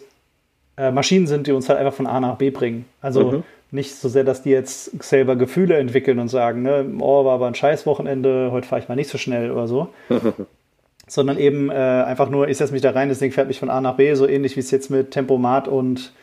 äh, 0.78 0.92
Maschinen 0.92 1.28
sind, 1.28 1.48
die 1.48 1.52
uns 1.52 1.70
halt 1.70 1.80
einfach 1.80 1.94
von 1.94 2.08
A 2.08 2.20
nach 2.20 2.38
B 2.38 2.50
bringen. 2.50 2.86
Also 3.02 3.32
mhm. 3.32 3.44
Nicht 3.74 3.96
so 3.96 4.08
sehr, 4.08 4.24
dass 4.24 4.44
die 4.44 4.52
jetzt 4.52 5.04
selber 5.04 5.36
Gefühle 5.36 5.78
entwickeln 5.78 6.20
und 6.20 6.28
sagen, 6.28 6.62
ne, 6.62 6.86
oh, 7.00 7.26
war 7.26 7.34
aber 7.34 7.48
ein 7.48 7.56
scheiß 7.56 7.86
Wochenende, 7.86 8.50
heute 8.52 8.68
fahre 8.68 8.82
ich 8.82 8.88
mal 8.88 8.96
nicht 8.96 9.10
so 9.10 9.18
schnell 9.18 9.52
oder 9.52 9.68
so. 9.68 9.90
Sondern 11.08 11.38
eben 11.38 11.70
äh, 11.70 11.74
einfach 11.74 12.30
nur, 12.30 12.48
ich 12.48 12.58
setze 12.58 12.72
mich 12.72 12.82
da 12.82 12.92
rein, 12.92 13.10
das 13.10 13.20
Ding 13.20 13.32
fährt 13.32 13.48
mich 13.48 13.60
von 13.60 13.70
A 13.70 13.82
nach 13.82 13.96
B, 13.96 14.14
so 14.14 14.28
ähnlich 14.28 14.56
wie 14.56 14.62
es 14.62 14.72
jetzt 14.72 14.90
mit 14.90 15.12
Tempomat 15.12 15.68
und 15.68 16.14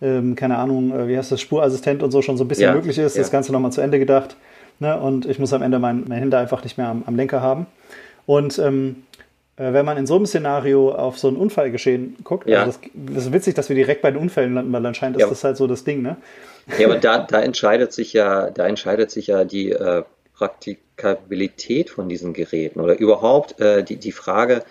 ähm, 0.00 0.34
keine 0.34 0.56
Ahnung, 0.56 0.92
äh, 0.92 1.08
wie 1.08 1.18
heißt 1.18 1.32
das, 1.32 1.40
Spurassistent 1.40 2.02
und 2.02 2.10
so 2.10 2.22
schon 2.22 2.36
so 2.36 2.44
ein 2.44 2.48
bisschen 2.48 2.64
ja, 2.64 2.74
möglich 2.74 2.96
ist. 2.96 3.16
Ja. 3.16 3.22
Das 3.22 3.30
Ganze 3.30 3.52
nochmal 3.52 3.72
zu 3.72 3.80
Ende 3.80 3.98
gedacht. 3.98 4.36
Ne? 4.78 4.98
Und 4.98 5.26
ich 5.26 5.38
muss 5.38 5.52
am 5.52 5.62
Ende 5.62 5.78
mein, 5.78 6.04
mein 6.08 6.18
Hände 6.18 6.38
einfach 6.38 6.64
nicht 6.64 6.78
mehr 6.78 6.88
am, 6.88 7.02
am 7.06 7.16
Lenker 7.16 7.42
haben. 7.42 7.66
Und 8.24 8.58
ähm, 8.60 9.02
äh, 9.56 9.72
wenn 9.72 9.84
man 9.84 9.98
in 9.98 10.06
so 10.06 10.16
einem 10.16 10.26
Szenario 10.26 10.92
auf 10.92 11.18
so 11.18 11.28
ein 11.28 11.36
Unfallgeschehen 11.36 12.16
guckt, 12.24 12.48
ja. 12.48 12.62
also 12.62 12.78
das, 12.80 12.90
das, 13.14 13.26
ist 13.26 13.32
witzig, 13.32 13.54
dass 13.54 13.68
wir 13.68 13.76
direkt 13.76 14.00
bei 14.00 14.10
den 14.10 14.20
Unfällen 14.20 14.54
landen, 14.54 14.72
weil 14.72 14.86
anscheinend 14.86 15.20
ist 15.20 15.30
das 15.30 15.44
halt 15.44 15.56
so 15.56 15.66
das 15.66 15.84
Ding, 15.84 16.02
ne? 16.02 16.16
Ja, 16.78 16.86
aber 16.86 16.96
da, 16.96 17.18
da 17.18 17.40
entscheidet 17.40 17.92
sich 17.92 18.12
ja, 18.12 18.50
da 18.50 18.66
entscheidet 18.66 19.10
sich 19.10 19.28
ja 19.28 19.44
die 19.44 19.70
äh, 19.72 20.02
Praktikabilität 20.34 21.90
von 21.90 22.08
diesen 22.08 22.32
Geräten 22.32 22.80
oder 22.80 22.98
überhaupt 22.98 23.60
äh, 23.60 23.82
die, 23.82 23.96
die 23.96 24.12
Frage, 24.12 24.64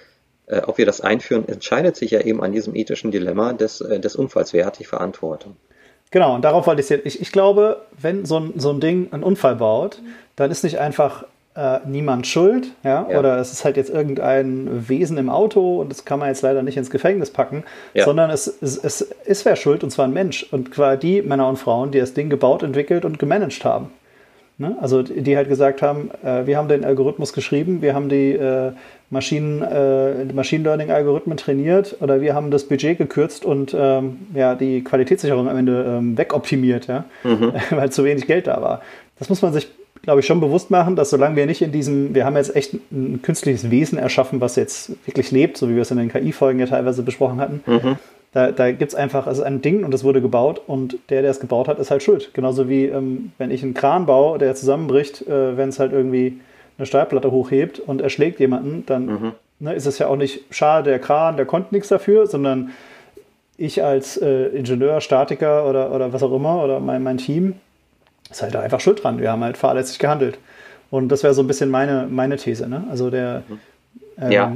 äh, 0.48 0.62
ob 0.62 0.78
wir 0.78 0.86
das 0.86 1.02
einführen, 1.02 1.48
entscheidet 1.48 1.96
sich 1.96 2.12
ja 2.12 2.22
eben 2.22 2.42
an 2.42 2.52
diesem 2.52 2.76
ethischen 2.76 3.12
Dilemma 3.12 3.54
des, 3.54 3.82
äh, 3.82 4.00
des 4.00 4.16
Unfalls. 4.16 4.54
Wer 4.54 4.66
hat 4.66 4.80
die 4.80 4.86
Verantwortung? 4.86 5.56
Genau, 6.12 6.34
und 6.34 6.44
darauf 6.44 6.66
wollte 6.66 6.82
ich 6.82 6.90
jetzt. 6.90 7.06
Ich, 7.06 7.22
ich 7.22 7.32
glaube, 7.32 7.86
wenn 8.00 8.26
so 8.26 8.40
ein, 8.40 8.54
so 8.58 8.72
ein 8.72 8.80
Ding 8.80 9.14
einen 9.14 9.22
Unfall 9.22 9.56
baut, 9.56 10.02
dann 10.36 10.50
ist 10.50 10.64
nicht 10.64 10.80
einfach 10.80 11.26
äh, 11.60 11.80
niemand 11.86 12.26
schuld, 12.26 12.68
ja? 12.84 13.06
ja? 13.10 13.20
oder 13.20 13.38
es 13.40 13.52
ist 13.52 13.66
halt 13.66 13.76
jetzt 13.76 13.90
irgendein 13.90 14.88
Wesen 14.88 15.18
im 15.18 15.30
Auto 15.30 15.82
und 15.82 15.90
das 15.90 16.06
kann 16.06 16.20
man 16.20 16.30
jetzt 16.30 16.42
leider 16.42 16.64
nicht 16.64 16.78
ins 16.78 16.90
Gefängnis 16.90 17.32
packen, 17.32 17.64
ja. 17.94 18.06
sondern 18.06 18.30
es, 18.30 18.48
es, 18.62 18.78
es 18.78 19.02
ist 19.02 19.46
wer 19.46 19.56
schuld 19.56 19.84
und 19.84 19.90
zwar 19.90 20.06
ein 20.06 20.14
Mensch 20.14 20.48
und 20.52 20.74
zwar 20.74 20.96
die 20.96 21.22
Männer 21.22 21.50
und 21.50 21.58
Frauen, 21.58 21.92
die 21.92 22.00
das 22.00 22.14
Ding 22.14 22.30
gebaut, 22.30 22.64
entwickelt 22.64 23.04
und 23.04 23.20
gemanagt 23.20 23.66
haben. 23.66 23.90
Ne? 24.58 24.78
Also 24.82 25.04
die 25.04 25.38
halt 25.38 25.48
gesagt 25.48 25.82
haben, 25.82 26.12
äh, 26.24 26.46
wir 26.46 26.58
haben 26.58 26.68
den 26.68 26.84
Algorithmus 26.84 27.34
geschrieben, 27.34 27.82
wir 27.82 27.94
haben 27.94 28.10
die 28.10 28.34
äh, 28.34 28.74
Maschinen, 29.10 29.62
äh, 29.62 30.26
Machine 30.34 30.64
Learning 30.64 30.92
Algorithmen 30.92 31.38
trainiert 31.38 31.96
oder 32.02 32.22
wir 32.22 32.36
haben 32.36 32.52
das 32.52 32.66
Budget 32.66 32.98
gekürzt 32.98 33.46
und 33.46 33.76
ähm, 33.78 34.18
ja, 34.34 34.56
die 34.56 34.84
Qualitätssicherung 34.84 35.50
am 35.50 35.58
Ende 35.58 35.86
ähm, 35.88 36.18
wegoptimiert, 36.18 36.88
ja? 36.88 37.06
Mhm. 37.24 37.54
weil 37.72 37.90
zu 37.92 38.04
wenig 38.04 38.28
Geld 38.28 38.48
da 38.48 38.62
war. 38.62 38.82
Das 39.18 39.30
muss 39.30 39.42
man 39.42 39.54
sich, 39.54 39.70
glaube 40.02 40.22
ich, 40.22 40.26
schon 40.26 40.40
bewusst 40.40 40.72
machen, 40.72 40.96
dass 40.96 41.10
solange 41.10 41.36
wir 41.36 41.46
nicht 41.46 41.62
in 41.62 41.72
diesem, 41.72 42.16
wir 42.16 42.26
haben 42.26 42.36
jetzt 42.36 42.56
echt 42.56 42.74
ein 42.92 43.22
künstliches 43.22 43.70
Wesen 43.70 43.98
erschaffen, 43.98 44.42
was 44.42 44.56
jetzt 44.56 44.92
wirklich 45.06 45.32
lebt, 45.32 45.58
so 45.58 45.70
wie 45.70 45.76
wir 45.76 45.82
es 45.82 45.92
in 45.92 45.98
den 45.98 46.10
KI-Folgen 46.10 46.60
ja 46.60 46.66
teilweise 46.66 47.04
besprochen 47.04 47.40
hatten. 47.40 47.64
Mhm. 47.66 47.98
Da, 48.32 48.52
da 48.52 48.72
gibt 48.72 48.92
es 48.92 48.96
einfach, 48.96 49.26
also 49.26 49.42
ein 49.42 49.62
Ding 49.62 49.84
und 49.84 49.92
das 49.92 50.04
wurde 50.04 50.22
gebaut 50.22 50.62
und 50.68 50.98
der, 51.10 51.24
der 51.24 51.32
es 51.32 51.40
gebaut 51.40 51.68
hat, 51.68 51.80
ist 51.80 51.90
halt 51.90 52.04
schuld. 52.04 52.30
Genauso 52.34 52.70
wie 52.70 52.86
ähm, 52.86 53.32
wenn 53.40 53.50
ich 53.50 53.64
einen 53.64 53.74
Kran 53.74 54.06
baue, 54.06 54.38
der 54.38 54.54
zusammenbricht, 54.54 55.28
äh, 55.28 55.58
wenn 55.58 55.70
es 55.70 55.80
halt 55.80 55.92
irgendwie 55.92 56.40
eine 56.78 56.86
Stahlplatte 56.86 57.32
hochhebt 57.32 57.80
und 57.80 58.02
erschlägt 58.02 58.40
jemanden, 58.40 58.84
dann 58.86 59.06
mhm. 59.06 59.32
ne, 59.60 59.74
ist 59.74 59.88
es 59.88 59.98
ja 59.98 60.08
auch 60.08 60.16
nicht 60.16 60.44
schade, 60.52 60.92
der 60.92 61.00
Kran, 61.00 61.38
der 61.38 61.46
konnte 61.46 61.74
nichts 61.74 61.90
dafür, 61.90 62.28
sondern 62.28 62.70
ich 63.58 63.84
als 63.84 64.16
äh, 64.18 64.46
Ingenieur, 64.50 65.02
Statiker 65.02 65.68
oder, 65.68 65.92
oder 65.94 66.14
was 66.14 66.22
auch 66.22 66.34
immer 66.34 66.64
oder 66.64 66.80
mein, 66.80 67.02
mein 67.02 67.18
Team 67.18 67.56
ist 68.30 68.42
halt 68.42 68.56
da 68.56 68.62
einfach 68.62 68.80
schuld 68.80 69.04
dran. 69.04 69.20
Wir 69.20 69.32
haben 69.32 69.44
halt 69.44 69.58
fahrlässig 69.58 70.00
gehandelt. 70.00 70.38
Und 70.92 71.10
das 71.10 71.24
wäre 71.24 71.34
so 71.34 71.42
ein 71.42 71.48
bisschen 71.48 71.70
meine, 71.70 72.08
meine 72.10 72.38
These. 72.38 72.68
Ne? 72.68 72.86
Also 72.90 73.10
der. 73.10 73.44
Mhm. 73.48 73.60
Ähm, 74.22 74.32
ja. 74.32 74.56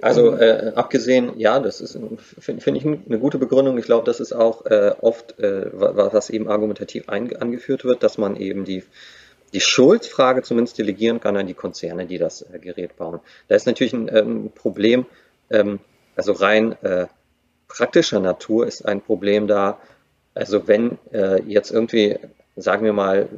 Also 0.00 0.34
äh, 0.36 0.72
abgesehen, 0.74 1.38
ja, 1.38 1.60
das 1.60 1.80
ist, 1.80 1.98
finde 2.38 2.62
find 2.62 2.76
ich 2.76 2.84
eine 2.84 3.18
gute 3.18 3.38
Begründung. 3.38 3.78
Ich 3.78 3.84
glaube, 3.84 4.04
das 4.06 4.20
ist 4.20 4.32
auch 4.32 4.64
äh, 4.66 4.92
oft, 5.00 5.38
äh, 5.38 5.66
was 5.72 6.30
eben 6.30 6.48
argumentativ 6.48 7.08
angeführt 7.08 7.84
wird, 7.84 8.02
dass 8.02 8.18
man 8.18 8.36
eben 8.36 8.64
die 8.64 8.82
die 9.52 9.60
Schuldfrage 9.60 10.42
zumindest 10.42 10.78
delegieren 10.78 11.20
kann 11.20 11.36
an 11.36 11.46
die 11.46 11.54
Konzerne, 11.54 12.06
die 12.06 12.18
das 12.18 12.42
äh, 12.42 12.58
Gerät 12.58 12.96
bauen. 12.96 13.20
Da 13.48 13.54
ist 13.54 13.66
natürlich 13.66 13.92
ein 13.92 14.08
ähm, 14.14 14.50
Problem, 14.54 15.06
ähm, 15.50 15.80
also 16.16 16.32
rein 16.32 16.72
äh, 16.82 17.06
praktischer 17.68 18.20
Natur 18.20 18.66
ist 18.66 18.86
ein 18.86 19.00
Problem 19.00 19.46
da. 19.46 19.78
Also 20.34 20.66
wenn 20.68 20.98
äh, 21.12 21.42
jetzt 21.42 21.70
irgendwie, 21.70 22.18
sagen 22.56 22.84
wir 22.84 22.92
mal, 22.92 23.28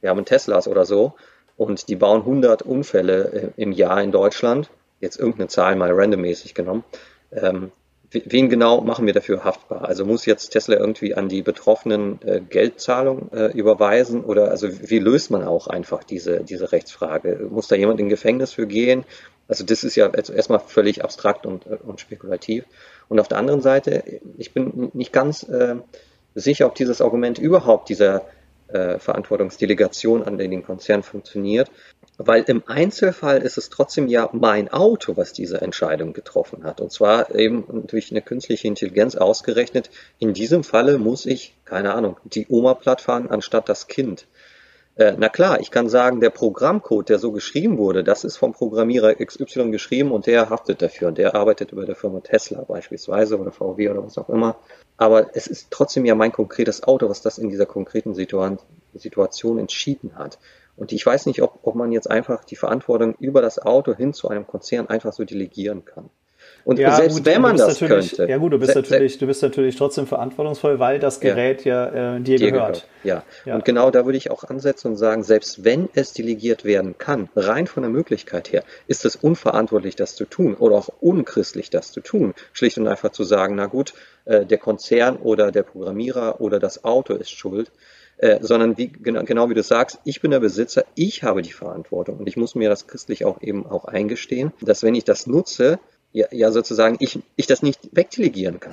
wir 0.00 0.10
haben 0.10 0.24
Teslas 0.24 0.68
oder 0.68 0.84
so 0.84 1.14
und 1.56 1.88
die 1.88 1.96
bauen 1.96 2.20
100 2.20 2.62
Unfälle 2.62 3.52
äh, 3.56 3.62
im 3.62 3.72
Jahr 3.72 4.02
in 4.02 4.12
Deutschland, 4.12 4.70
jetzt 5.00 5.18
irgendeine 5.18 5.48
Zahl 5.48 5.76
mal 5.76 5.92
randommäßig 5.92 6.54
genommen, 6.54 6.84
ähm, 7.32 7.72
wen 8.10 8.48
genau 8.48 8.80
machen 8.80 9.06
wir 9.06 9.12
dafür 9.12 9.44
haftbar? 9.44 9.84
Also 9.84 10.04
muss 10.04 10.26
jetzt 10.26 10.50
Tesla 10.50 10.76
irgendwie 10.76 11.14
an 11.14 11.28
die 11.28 11.42
Betroffenen 11.42 12.20
äh, 12.22 12.40
Geldzahlung 12.40 13.30
äh, 13.32 13.52
überweisen 13.52 14.24
oder 14.24 14.50
also 14.50 14.68
wie 14.90 14.98
löst 14.98 15.30
man 15.30 15.44
auch 15.44 15.68
einfach 15.68 16.02
diese, 16.02 16.40
diese 16.40 16.72
Rechtsfrage? 16.72 17.48
Muss 17.50 17.68
da 17.68 17.76
jemand 17.76 18.00
in 18.00 18.08
Gefängnis 18.08 18.52
für 18.52 18.66
gehen? 18.66 19.04
Also 19.46 19.64
das 19.64 19.84
ist 19.84 19.96
ja 19.96 20.08
erstmal 20.08 20.60
völlig 20.60 21.04
abstrakt 21.04 21.46
und, 21.46 21.66
äh, 21.66 21.78
und 21.84 22.00
spekulativ. 22.00 22.64
Und 23.08 23.20
auf 23.20 23.28
der 23.28 23.38
anderen 23.38 23.62
Seite, 23.62 24.02
ich 24.38 24.52
bin 24.52 24.90
nicht 24.92 25.12
ganz 25.12 25.44
äh, 25.44 25.76
sicher, 26.34 26.66
ob 26.66 26.74
dieses 26.74 27.00
Argument 27.00 27.38
überhaupt 27.38 27.88
dieser 27.88 28.22
äh, 28.72 28.98
Verantwortungsdelegation 28.98 30.22
an 30.22 30.38
den 30.38 30.64
Konzern 30.64 31.02
funktioniert, 31.02 31.70
weil 32.18 32.44
im 32.48 32.62
Einzelfall 32.66 33.42
ist 33.42 33.56
es 33.56 33.70
trotzdem 33.70 34.06
ja 34.08 34.28
mein 34.32 34.70
Auto, 34.70 35.16
was 35.16 35.32
diese 35.32 35.60
Entscheidung 35.60 36.12
getroffen 36.12 36.64
hat. 36.64 36.80
Und 36.80 36.92
zwar 36.92 37.34
eben 37.34 37.86
durch 37.86 38.10
eine 38.10 38.22
künstliche 38.22 38.68
Intelligenz 38.68 39.16
ausgerechnet. 39.16 39.90
In 40.18 40.34
diesem 40.34 40.62
Falle 40.62 40.98
muss 40.98 41.24
ich, 41.24 41.54
keine 41.64 41.94
Ahnung, 41.94 42.18
die 42.24 42.46
Oma 42.48 42.74
platt 42.74 43.00
fahren 43.00 43.30
anstatt 43.30 43.68
das 43.68 43.86
Kind. 43.86 44.26
Äh, 44.96 45.14
na 45.16 45.28
klar, 45.28 45.60
ich 45.60 45.70
kann 45.70 45.88
sagen, 45.88 46.20
der 46.20 46.30
Programmcode, 46.30 47.08
der 47.08 47.18
so 47.18 47.32
geschrieben 47.32 47.78
wurde, 47.78 48.02
das 48.02 48.24
ist 48.24 48.36
vom 48.36 48.52
Programmierer 48.52 49.14
XY 49.14 49.70
geschrieben 49.70 50.10
und 50.10 50.26
der 50.26 50.50
haftet 50.50 50.82
dafür 50.82 51.08
und 51.08 51.18
der 51.18 51.34
arbeitet 51.34 51.72
über 51.72 51.86
der 51.86 51.94
Firma 51.94 52.20
Tesla 52.20 52.62
beispielsweise 52.62 53.38
oder 53.38 53.52
VW 53.52 53.88
oder 53.88 54.04
was 54.04 54.18
auch 54.18 54.28
immer. 54.28 54.56
Aber 54.96 55.34
es 55.34 55.46
ist 55.46 55.70
trotzdem 55.70 56.04
ja 56.04 56.14
mein 56.14 56.32
konkretes 56.32 56.82
Auto, 56.82 57.08
was 57.08 57.22
das 57.22 57.38
in 57.38 57.48
dieser 57.48 57.66
konkreten 57.66 58.14
Situation 58.14 59.58
entschieden 59.58 60.16
hat. 60.16 60.38
Und 60.76 60.92
ich 60.92 61.06
weiß 61.06 61.26
nicht, 61.26 61.42
ob, 61.42 61.60
ob 61.62 61.74
man 61.74 61.92
jetzt 61.92 62.10
einfach 62.10 62.44
die 62.44 62.56
Verantwortung 62.56 63.14
über 63.20 63.42
das 63.42 63.58
Auto 63.58 63.94
hin 63.94 64.12
zu 64.12 64.28
einem 64.28 64.46
Konzern 64.46 64.88
einfach 64.88 65.12
so 65.12 65.24
delegieren 65.24 65.84
kann. 65.84 66.10
Und 66.64 66.78
ja, 66.78 66.94
selbst 66.94 67.18
gut, 67.18 67.26
wenn 67.26 67.42
man 67.42 67.56
das 67.56 67.78
könnte. 67.78 68.26
Ja 68.26 68.36
gut, 68.36 68.52
du 68.52 68.58
bist, 68.58 68.74
natürlich, 68.74 69.18
du 69.18 69.26
bist 69.26 69.42
natürlich 69.42 69.76
trotzdem 69.76 70.06
verantwortungsvoll, 70.06 70.78
weil 70.78 70.98
das 70.98 71.20
Gerät 71.20 71.64
ja, 71.64 71.94
ja 71.94 72.16
äh, 72.16 72.20
dir, 72.20 72.38
dir 72.38 72.52
gehört. 72.52 72.72
gehört. 72.72 72.86
Ja. 73.02 73.22
ja. 73.44 73.54
und 73.54 73.64
genau 73.64 73.90
da 73.90 74.04
würde 74.04 74.18
ich 74.18 74.30
auch 74.30 74.44
ansetzen 74.44 74.88
und 74.88 74.96
sagen, 74.96 75.22
selbst 75.22 75.64
wenn 75.64 75.88
es 75.94 76.12
delegiert 76.12 76.64
werden 76.64 76.96
kann, 76.98 77.28
rein 77.34 77.66
von 77.66 77.82
der 77.82 77.90
Möglichkeit 77.90 78.52
her, 78.52 78.62
ist 78.86 79.04
es 79.04 79.16
unverantwortlich, 79.16 79.96
das 79.96 80.14
zu 80.14 80.24
tun 80.24 80.54
oder 80.54 80.76
auch 80.76 80.88
unchristlich, 81.00 81.70
das 81.70 81.92
zu 81.92 82.00
tun. 82.00 82.34
Schlicht 82.52 82.78
und 82.78 82.86
einfach 82.88 83.10
zu 83.10 83.24
sagen, 83.24 83.54
na 83.54 83.66
gut, 83.66 83.94
äh, 84.24 84.44
der 84.44 84.58
Konzern 84.58 85.16
oder 85.16 85.52
der 85.52 85.62
Programmierer 85.62 86.40
oder 86.40 86.58
das 86.58 86.84
Auto 86.84 87.14
ist 87.14 87.30
schuld. 87.30 87.70
Äh, 88.20 88.40
sondern 88.42 88.76
wie, 88.76 88.88
genau, 88.88 89.22
genau 89.22 89.48
wie 89.48 89.54
du 89.54 89.62
sagst, 89.62 89.98
ich 90.04 90.20
bin 90.20 90.30
der 90.30 90.40
Besitzer, 90.40 90.84
ich 90.94 91.22
habe 91.22 91.40
die 91.40 91.52
Verantwortung 91.52 92.18
und 92.18 92.26
ich 92.26 92.36
muss 92.36 92.54
mir 92.54 92.68
das 92.68 92.86
christlich 92.86 93.24
auch 93.24 93.40
eben 93.40 93.64
auch 93.64 93.86
eingestehen, 93.86 94.52
dass 94.60 94.82
wenn 94.82 94.94
ich 94.94 95.04
das 95.04 95.26
nutze, 95.26 95.78
ja, 96.12 96.26
ja 96.30 96.50
sozusagen 96.50 96.96
ich, 97.00 97.18
ich 97.36 97.46
das 97.46 97.62
nicht 97.62 97.80
wegdelegieren 97.92 98.60
kann. 98.60 98.72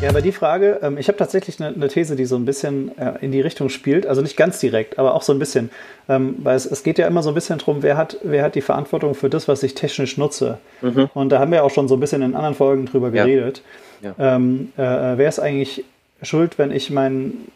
Ja, 0.00 0.08
aber 0.08 0.22
die 0.22 0.32
Frage, 0.32 0.80
ähm, 0.82 0.96
ich 0.96 1.08
habe 1.08 1.18
tatsächlich 1.18 1.62
eine, 1.62 1.88
These, 1.88 2.16
die 2.16 2.24
so 2.24 2.36
ein 2.36 2.46
bisschen 2.46 2.96
äh, 2.96 3.18
in 3.20 3.32
die 3.32 3.40
Richtung 3.42 3.68
spielt, 3.68 4.06
also 4.06 4.22
nicht 4.22 4.34
ganz 4.34 4.58
direkt, 4.58 4.98
aber 4.98 5.14
auch 5.14 5.20
so 5.20 5.34
ein 5.34 5.38
bisschen, 5.38 5.68
ähm, 6.08 6.36
weil 6.38 6.56
es, 6.56 6.64
es 6.64 6.82
geht 6.82 6.98
ja 6.98 7.06
immer 7.06 7.22
so 7.22 7.28
ein 7.28 7.34
bisschen 7.34 7.58
darum, 7.58 7.82
wer 7.82 7.98
hat, 7.98 8.16
wer 8.22 8.42
hat 8.42 8.54
die 8.54 8.62
Verantwortung 8.62 9.14
für 9.14 9.28
das, 9.28 9.46
was 9.46 9.62
ich 9.62 9.74
technisch 9.74 10.16
nutze. 10.16 10.58
Mhm. 10.80 11.10
Und 11.12 11.28
da 11.28 11.38
haben 11.38 11.52
wir 11.52 11.64
auch 11.64 11.70
schon 11.70 11.86
so 11.86 11.96
ein 11.96 12.00
bisschen 12.00 12.22
in 12.22 12.34
anderen 12.34 12.54
Folgen 12.54 12.86
drüber 12.86 13.10
geredet. 13.10 13.62
Ja. 14.00 14.14
Ja. 14.16 14.36
Ähm, 14.36 14.72
äh, 14.78 14.82
äh 14.82 15.18
wer 15.18 15.28
ist 15.28 15.38
eigentlich 15.38 15.84
schuld, 16.22 16.58
wenn 16.58 16.70
ich 16.70 16.90
meinen 16.90 17.50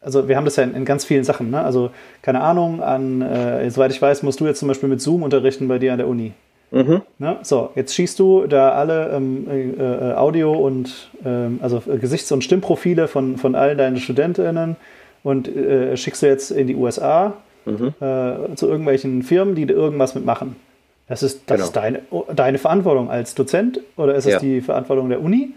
also 0.00 0.28
wir 0.28 0.36
haben 0.36 0.44
das 0.44 0.56
ja 0.56 0.64
in, 0.64 0.74
in, 0.74 0.84
ganz 0.84 1.04
vielen 1.04 1.24
Sachen, 1.24 1.50
ne? 1.50 1.62
Also 1.62 1.90
keine 2.22 2.40
Ahnung, 2.40 2.82
an, 2.82 3.22
äh, 3.22 3.70
soweit 3.70 3.90
ich 3.90 4.00
weiß, 4.00 4.22
musst 4.22 4.40
du 4.40 4.46
jetzt 4.46 4.60
zum 4.60 4.68
Beispiel 4.68 4.88
mit 4.88 5.00
Zoom 5.00 5.22
unterrichten 5.22 5.68
bei 5.68 5.78
dir 5.78 5.92
an 5.92 5.98
der 5.98 6.08
Uni. 6.08 6.32
Mhm. 6.70 7.02
Ne? 7.18 7.38
So, 7.42 7.70
jetzt 7.74 7.94
schießt 7.94 8.18
du 8.18 8.46
da 8.46 8.72
alle 8.72 9.10
ähm, 9.10 9.46
äh, 9.78 10.12
Audio- 10.12 10.52
und 10.52 11.10
ähm, 11.24 11.60
also 11.62 11.82
Gesichts- 12.00 12.30
und 12.30 12.44
Stimmprofile 12.44 13.08
von, 13.08 13.38
von 13.38 13.54
allen 13.54 13.78
deinen 13.78 13.96
StudentInnen 13.96 14.76
und 15.22 15.48
äh, 15.48 15.96
schickst 15.96 16.22
du 16.22 16.26
jetzt 16.26 16.50
in 16.50 16.66
die 16.66 16.76
USA 16.76 17.34
mhm. 17.64 17.94
äh, 18.00 18.54
zu 18.54 18.68
irgendwelchen 18.68 19.22
Firmen, 19.22 19.54
die 19.54 19.62
irgendwas 19.62 20.14
mitmachen. 20.14 20.56
Das 21.08 21.22
ist, 21.22 21.42
das 21.46 21.56
genau. 21.56 21.66
ist 21.66 21.76
deine, 21.76 22.02
deine 22.34 22.58
Verantwortung 22.58 23.10
als 23.10 23.34
Dozent 23.34 23.80
oder 23.96 24.14
ist 24.14 24.26
es 24.26 24.34
ja. 24.34 24.38
die 24.38 24.60
Verantwortung 24.60 25.08
der 25.08 25.22
Uni? 25.22 25.54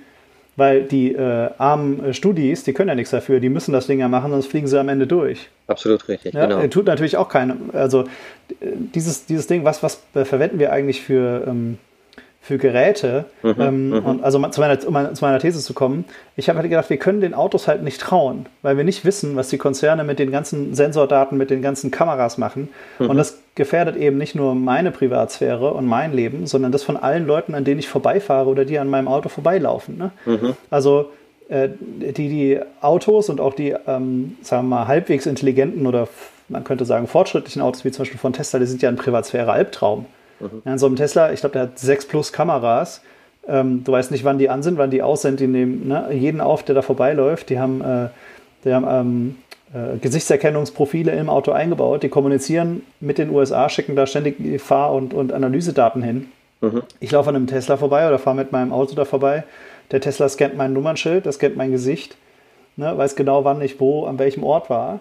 Weil 0.58 0.84
die 0.84 1.13
äh, 1.13 1.50
armen 1.58 2.03
äh, 2.03 2.13
Studis, 2.13 2.63
die 2.63 2.74
können 2.74 2.89
ja 2.89 2.96
nichts 2.96 3.12
dafür, 3.12 3.39
die 3.39 3.50
müssen 3.50 3.72
das 3.72 3.88
Ding 3.88 4.00
ja 4.00 4.10
machen, 4.10 4.31
sonst 4.31 4.48
fliegen 4.48 4.67
sie 4.67 4.79
am 4.79 4.89
Ende 4.89 5.08
durch. 5.08 5.50
Absolut 5.67 6.08
richtig, 6.10 6.34
ja, 6.34 6.46
genau. 6.46 6.67
Tut 6.67 6.88
natürlich 6.88 7.15
auch 7.15 7.29
keinem. 7.29 7.70
Also 7.72 8.03
dieses, 8.60 9.25
dieses 9.25 9.48
Ding, 9.48 9.63
was, 9.63 9.81
was 9.81 10.01
verwenden 10.13 10.60
wir 10.60 10.74
eigentlich 10.74 11.01
für, 11.01 11.46
ähm, 11.48 11.77
für 12.41 12.57
Geräte? 12.57 13.25
Mhm, 13.43 13.55
ähm, 13.60 13.89
mhm. 13.89 13.98
und 14.00 14.24
also 14.24 14.39
zu 14.50 14.60
meiner, 14.60 14.74
um 14.88 15.15
zu 15.15 15.24
meiner 15.24 15.39
These 15.39 15.60
zu 15.60 15.74
kommen, 15.74 16.05
ich 16.36 16.50
habe 16.50 16.60
halt 16.60 16.69
gedacht, 16.69 16.89
wir 16.89 16.98
können 16.98 17.21
den 17.21 17.33
Autos 17.33 17.67
halt 17.67 17.83
nicht 17.83 18.01
trauen, 18.01 18.48
weil 18.63 18.77
wir 18.77 18.83
nicht 18.83 19.05
wissen, 19.05 19.36
was 19.36 19.50
die 19.50 19.60
Konzerne 19.60 20.03
mit 20.03 20.17
den 20.17 20.31
ganzen 20.31 20.74
Sensordaten, 20.74 21.38
mit 21.38 21.51
den 21.51 21.62
ganzen 21.62 21.91
Kameras 21.91 22.38
machen. 22.38 22.69
Mhm. 23.00 23.10
Und 23.10 23.17
das 23.17 23.38
gefährdet 23.53 23.95
eben 23.95 24.17
nicht 24.17 24.33
nur 24.33 24.55
meine 24.55 24.91
Privatsphäre 24.91 25.74
und 25.74 25.86
mein 25.86 26.13
Leben, 26.13 26.48
sondern 26.48 26.71
das 26.71 26.83
von 26.83 26.98
allen 26.98 27.27
Leuten, 27.27 27.53
an 27.53 27.63
denen 27.63 27.79
ich 27.79 27.88
vorbeifahre 27.88 28.50
oder 28.50 28.65
die 28.65 28.79
an 28.79 28.89
meinem 28.89 29.07
Auto 29.07 29.29
vorbeilaufen. 29.29 29.98
Ne? 29.98 30.12
Mhm. 30.25 30.55
Also 30.71 31.12
äh, 31.50 31.69
die, 31.79 32.29
die 32.29 32.60
Autos 32.81 33.29
und 33.29 33.39
auch 33.39 33.53
die, 33.53 33.75
ähm, 33.86 34.38
sagen 34.41 34.67
wir 34.69 34.77
mal, 34.77 34.88
halbwegs 34.88 35.25
intelligenten 35.25 35.86
oder 35.86 36.07
man 36.48 36.63
könnte 36.63 36.86
sagen 36.86 37.07
fortschrittlichen 37.07 37.62
Autos, 37.62 37.86
wie 37.86 37.91
zum 37.91 38.03
Beispiel 38.03 38.19
von 38.19 38.33
Tesla, 38.33 38.60
die 38.60 38.65
sind 38.65 38.81
ja 38.81 38.89
ein 38.89 38.95
Privatsphäre-Albtraum. 38.95 40.05
Mhm. 40.41 40.62
Ja, 40.65 40.71
in 40.74 40.77
so 40.79 40.86
einem 40.88 40.95
Tesla, 40.95 41.31
ich 41.31 41.41
glaube, 41.41 41.53
der 41.53 41.63
hat 41.63 41.79
sechs 41.79 42.05
plus 42.05 42.33
Kameras. 42.33 43.01
Ähm, 43.48 43.83
du 43.83 43.91
weißt 43.91 44.12
nicht, 44.12 44.24
wann 44.24 44.38
die 44.38 44.50
an 44.50 44.63
sind, 44.63 44.77
wann 44.77 44.91
die 44.91 45.01
aus 45.01 45.21
sind. 45.21 45.39
Die 45.39 45.48
nehmen 45.48 45.88
ne, 45.88 46.10
jeden 46.12 46.41
auf, 46.41 46.63
der 46.63 46.75
da 46.75 46.81
vorbeiläuft. 46.81 47.50
Die 47.50 47.60
haben, 47.60 47.81
äh, 47.81 48.07
die 48.63 48.74
haben 48.74 48.86
ähm, 48.88 49.36
äh, 49.74 49.98
Gesichtserkennungsprofile 49.98 51.12
im 51.13 51.29
Auto 51.29 51.51
eingebaut. 51.51 52.03
Die 52.03 52.10
kommunizieren 52.10 52.83
mit 53.00 53.17
den 53.17 53.29
USA, 53.29 53.69
schicken 53.69 53.95
da 53.95 54.05
ständig 54.05 54.62
Fahr- 54.62 54.93
und, 54.93 55.13
und 55.13 55.33
Analysedaten 55.33 56.03
hin. 56.03 56.27
Mhm. 56.62 56.83
Ich 57.00 57.12
laufe 57.12 57.29
an 57.29 57.36
einem 57.36 57.48
Tesla 57.48 57.77
vorbei 57.77 58.07
oder 58.07 58.19
fahre 58.19 58.36
mit 58.36 58.51
meinem 58.51 58.71
Auto 58.71 58.95
da 58.95 59.05
vorbei. 59.05 59.43
Der 59.91 60.00
Tesla 60.00 60.29
scannt 60.29 60.55
mein 60.55 60.74
Nummernschild, 60.74 61.25
das 61.25 61.36
scannt 61.36 61.57
mein 61.57 61.71
Gesicht, 61.71 62.15
ne, 62.77 62.98
weiß 62.98 63.15
genau, 63.15 63.43
wann 63.43 63.62
ich 63.62 63.79
wo, 63.79 64.05
an 64.05 64.19
welchem 64.19 64.43
Ort 64.43 64.69
war. 64.69 65.00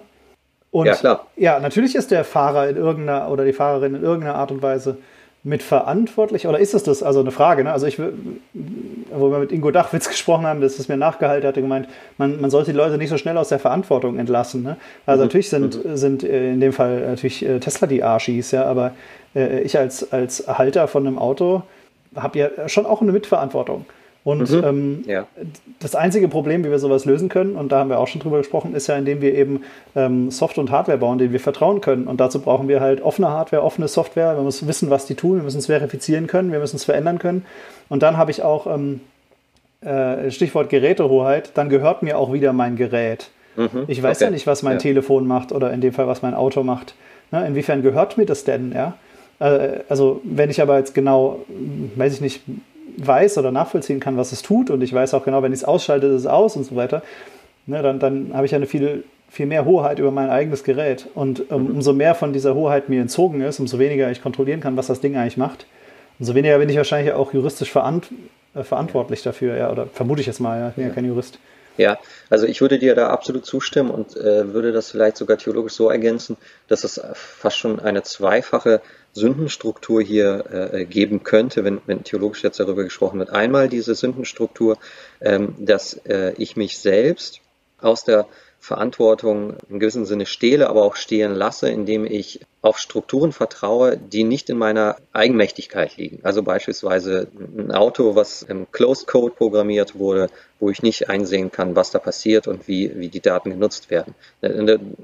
Und 0.72 0.86
ja, 0.86 0.94
klar. 0.94 1.26
ja, 1.36 1.58
natürlich 1.60 1.94
ist 1.94 2.10
der 2.10 2.24
Fahrer 2.24 2.68
in 2.68 2.76
irgendeiner 2.76 3.30
oder 3.30 3.44
die 3.44 3.52
Fahrerin 3.52 3.94
in 3.94 4.02
irgendeiner 4.02 4.36
Art 4.36 4.52
und 4.52 4.62
Weise 4.62 4.98
mitverantwortlich 5.42 6.46
oder 6.46 6.58
ist 6.58 6.74
es 6.74 6.82
das? 6.82 7.02
Also 7.02 7.20
eine 7.20 7.30
Frage, 7.30 7.64
ne? 7.64 7.72
Also 7.72 7.86
ich, 7.86 7.98
wo 7.98 9.30
wir 9.30 9.38
mit 9.38 9.52
Ingo 9.52 9.70
Dachwitz 9.70 10.08
gesprochen 10.10 10.46
haben, 10.46 10.60
das 10.60 10.78
ist 10.78 10.88
mir 10.88 10.98
nachgehalten, 10.98 11.48
hatte 11.48 11.62
gemeint, 11.62 11.88
man, 12.18 12.40
man 12.40 12.50
sollte 12.50 12.72
die 12.72 12.76
Leute 12.76 12.98
nicht 12.98 13.08
so 13.08 13.16
schnell 13.16 13.38
aus 13.38 13.48
der 13.48 13.58
Verantwortung 13.58 14.18
entlassen. 14.18 14.62
Ne? 14.62 14.76
Also 15.06 15.22
mhm. 15.22 15.26
natürlich 15.26 15.48
sind, 15.48 15.84
mhm. 15.84 15.96
sind 15.96 16.24
äh, 16.24 16.52
in 16.52 16.60
dem 16.60 16.72
Fall 16.72 17.00
natürlich 17.00 17.44
äh, 17.44 17.58
Tesla 17.58 17.86
die 17.86 18.02
Arschis, 18.02 18.50
ja, 18.50 18.64
aber 18.64 18.92
äh, 19.34 19.60
ich 19.62 19.78
als, 19.78 20.12
als 20.12 20.46
Halter 20.46 20.88
von 20.88 21.06
einem 21.06 21.18
Auto 21.18 21.62
habe 22.14 22.38
ja 22.38 22.68
schon 22.68 22.84
auch 22.84 23.00
eine 23.00 23.12
Mitverantwortung. 23.12 23.86
Und 24.22 24.50
mhm. 24.50 24.64
ähm, 24.64 25.04
ja. 25.06 25.26
das 25.78 25.94
einzige 25.94 26.28
Problem, 26.28 26.62
wie 26.64 26.70
wir 26.70 26.78
sowas 26.78 27.06
lösen 27.06 27.30
können, 27.30 27.56
und 27.56 27.72
da 27.72 27.78
haben 27.78 27.88
wir 27.88 27.98
auch 27.98 28.08
schon 28.08 28.20
drüber 28.20 28.38
gesprochen, 28.38 28.74
ist 28.74 28.86
ja, 28.86 28.96
indem 28.96 29.22
wir 29.22 29.34
eben 29.34 29.62
ähm, 29.96 30.30
Software 30.30 30.62
und 30.62 30.70
Hardware 30.70 30.98
bauen, 30.98 31.16
denen 31.18 31.32
wir 31.32 31.40
vertrauen 31.40 31.80
können. 31.80 32.06
Und 32.06 32.20
dazu 32.20 32.40
brauchen 32.40 32.68
wir 32.68 32.80
halt 32.80 33.00
offene 33.00 33.30
Hardware, 33.30 33.62
offene 33.62 33.88
Software. 33.88 34.36
Wir 34.36 34.42
müssen 34.42 34.68
wissen, 34.68 34.90
was 34.90 35.06
die 35.06 35.14
tun, 35.14 35.36
wir 35.36 35.42
müssen 35.42 35.58
es 35.58 35.66
verifizieren 35.66 36.26
können, 36.26 36.52
wir 36.52 36.58
müssen 36.58 36.76
es 36.76 36.84
verändern 36.84 37.18
können. 37.18 37.46
Und 37.88 38.02
dann 38.02 38.18
habe 38.18 38.30
ich 38.30 38.42
auch 38.42 38.66
ähm, 38.66 39.00
äh, 39.80 40.30
Stichwort 40.30 40.68
Gerätehoheit, 40.68 41.52
dann 41.54 41.70
gehört 41.70 42.02
mir 42.02 42.18
auch 42.18 42.32
wieder 42.32 42.52
mein 42.52 42.76
Gerät. 42.76 43.30
Mhm. 43.56 43.84
Ich 43.88 44.02
weiß 44.02 44.18
okay. 44.18 44.26
ja 44.26 44.30
nicht, 44.30 44.46
was 44.46 44.62
mein 44.62 44.74
ja. 44.74 44.78
Telefon 44.80 45.26
macht 45.26 45.52
oder 45.52 45.72
in 45.72 45.80
dem 45.80 45.94
Fall, 45.94 46.06
was 46.06 46.20
mein 46.20 46.34
Auto 46.34 46.62
macht. 46.62 46.94
Ne? 47.30 47.46
Inwiefern 47.46 47.82
gehört 47.82 48.18
mir 48.18 48.26
das 48.26 48.44
denn? 48.44 48.72
Ja? 48.72 48.98
Äh, 49.38 49.80
also 49.88 50.20
wenn 50.24 50.50
ich 50.50 50.60
aber 50.60 50.78
jetzt 50.78 50.94
genau, 50.94 51.40
weiß 51.96 52.12
ich 52.14 52.20
nicht, 52.20 52.42
weiß 53.06 53.38
oder 53.38 53.52
nachvollziehen 53.52 54.00
kann, 54.00 54.16
was 54.16 54.32
es 54.32 54.42
tut 54.42 54.70
und 54.70 54.82
ich 54.82 54.92
weiß 54.92 55.14
auch 55.14 55.24
genau, 55.24 55.42
wenn 55.42 55.52
ich 55.52 55.60
es 55.60 55.64
ausschalte, 55.64 56.06
ist 56.06 56.20
es 56.22 56.26
aus 56.26 56.56
und 56.56 56.64
so 56.64 56.76
weiter, 56.76 57.02
ne, 57.66 57.82
dann, 57.82 57.98
dann 57.98 58.32
habe 58.34 58.46
ich 58.46 58.54
eine 58.54 58.66
viel, 58.66 59.04
viel 59.28 59.46
mehr 59.46 59.64
Hoheit 59.64 59.98
über 59.98 60.10
mein 60.10 60.30
eigenes 60.30 60.64
Gerät. 60.64 61.06
Und 61.14 61.44
ähm, 61.50 61.64
mhm. 61.64 61.74
umso 61.76 61.92
mehr 61.92 62.14
von 62.14 62.32
dieser 62.32 62.54
Hoheit 62.54 62.88
mir 62.88 63.00
entzogen 63.00 63.40
ist, 63.40 63.60
umso 63.60 63.78
weniger 63.78 64.10
ich 64.10 64.22
kontrollieren 64.22 64.60
kann, 64.60 64.76
was 64.76 64.88
das 64.88 65.00
Ding 65.00 65.16
eigentlich 65.16 65.36
macht, 65.36 65.66
umso 66.18 66.34
weniger 66.34 66.58
bin 66.58 66.68
ich 66.68 66.76
wahrscheinlich 66.76 67.14
auch 67.14 67.32
juristisch 67.32 67.70
verant 67.70 68.08
äh, 68.54 68.64
verantwortlich 68.64 69.22
dafür, 69.22 69.56
ja, 69.56 69.70
oder 69.70 69.86
vermute 69.86 70.20
ich 70.20 70.26
jetzt 70.26 70.40
mal, 70.40 70.58
ja, 70.58 70.68
ich 70.68 70.74
bin 70.74 70.82
ja, 70.82 70.88
ja 70.88 70.94
kein 70.94 71.04
Jurist. 71.04 71.38
Ja, 71.76 71.98
also 72.28 72.46
ich 72.46 72.60
würde 72.60 72.78
dir 72.78 72.94
da 72.94 73.08
absolut 73.08 73.46
zustimmen 73.46 73.90
und 73.90 74.16
äh, 74.16 74.52
würde 74.52 74.72
das 74.72 74.90
vielleicht 74.90 75.16
sogar 75.16 75.38
theologisch 75.38 75.72
so 75.72 75.88
ergänzen, 75.88 76.36
dass 76.68 76.84
es 76.84 77.00
fast 77.14 77.56
schon 77.56 77.80
eine 77.80 78.02
zweifache 78.02 78.82
Sündenstruktur 79.12 80.02
hier 80.02 80.70
äh, 80.72 80.84
geben 80.84 81.22
könnte, 81.22 81.64
wenn, 81.64 81.80
wenn 81.86 82.04
theologisch 82.04 82.42
jetzt 82.42 82.60
darüber 82.60 82.84
gesprochen 82.84 83.18
wird. 83.18 83.30
Einmal 83.30 83.68
diese 83.68 83.94
Sündenstruktur, 83.94 84.78
ähm, 85.20 85.54
dass 85.58 85.94
äh, 86.06 86.32
ich 86.36 86.56
mich 86.56 86.78
selbst 86.78 87.40
aus 87.80 88.04
der 88.04 88.26
Verantwortung 88.60 89.54
im 89.70 89.80
gewissen 89.80 90.04
Sinne 90.04 90.26
stehle, 90.26 90.68
aber 90.68 90.82
auch 90.82 90.94
stehen 90.94 91.34
lasse, 91.34 91.70
indem 91.70 92.04
ich 92.04 92.40
auf 92.60 92.78
Strukturen 92.78 93.32
vertraue, 93.32 93.96
die 93.96 94.22
nicht 94.22 94.50
in 94.50 94.58
meiner 94.58 94.96
Eigenmächtigkeit 95.14 95.96
liegen. 95.96 96.20
Also 96.24 96.42
beispielsweise 96.42 97.28
ein 97.56 97.72
Auto, 97.72 98.16
was 98.16 98.42
im 98.42 98.70
Closed 98.70 99.06
Code 99.06 99.34
programmiert 99.34 99.98
wurde, 99.98 100.28
wo 100.60 100.68
ich 100.68 100.82
nicht 100.82 101.08
einsehen 101.08 101.50
kann, 101.50 101.74
was 101.74 101.90
da 101.90 101.98
passiert 101.98 102.48
und 102.48 102.68
wie, 102.68 102.92
wie 103.00 103.08
die 103.08 103.20
Daten 103.20 103.48
genutzt 103.48 103.90
werden. 103.90 104.14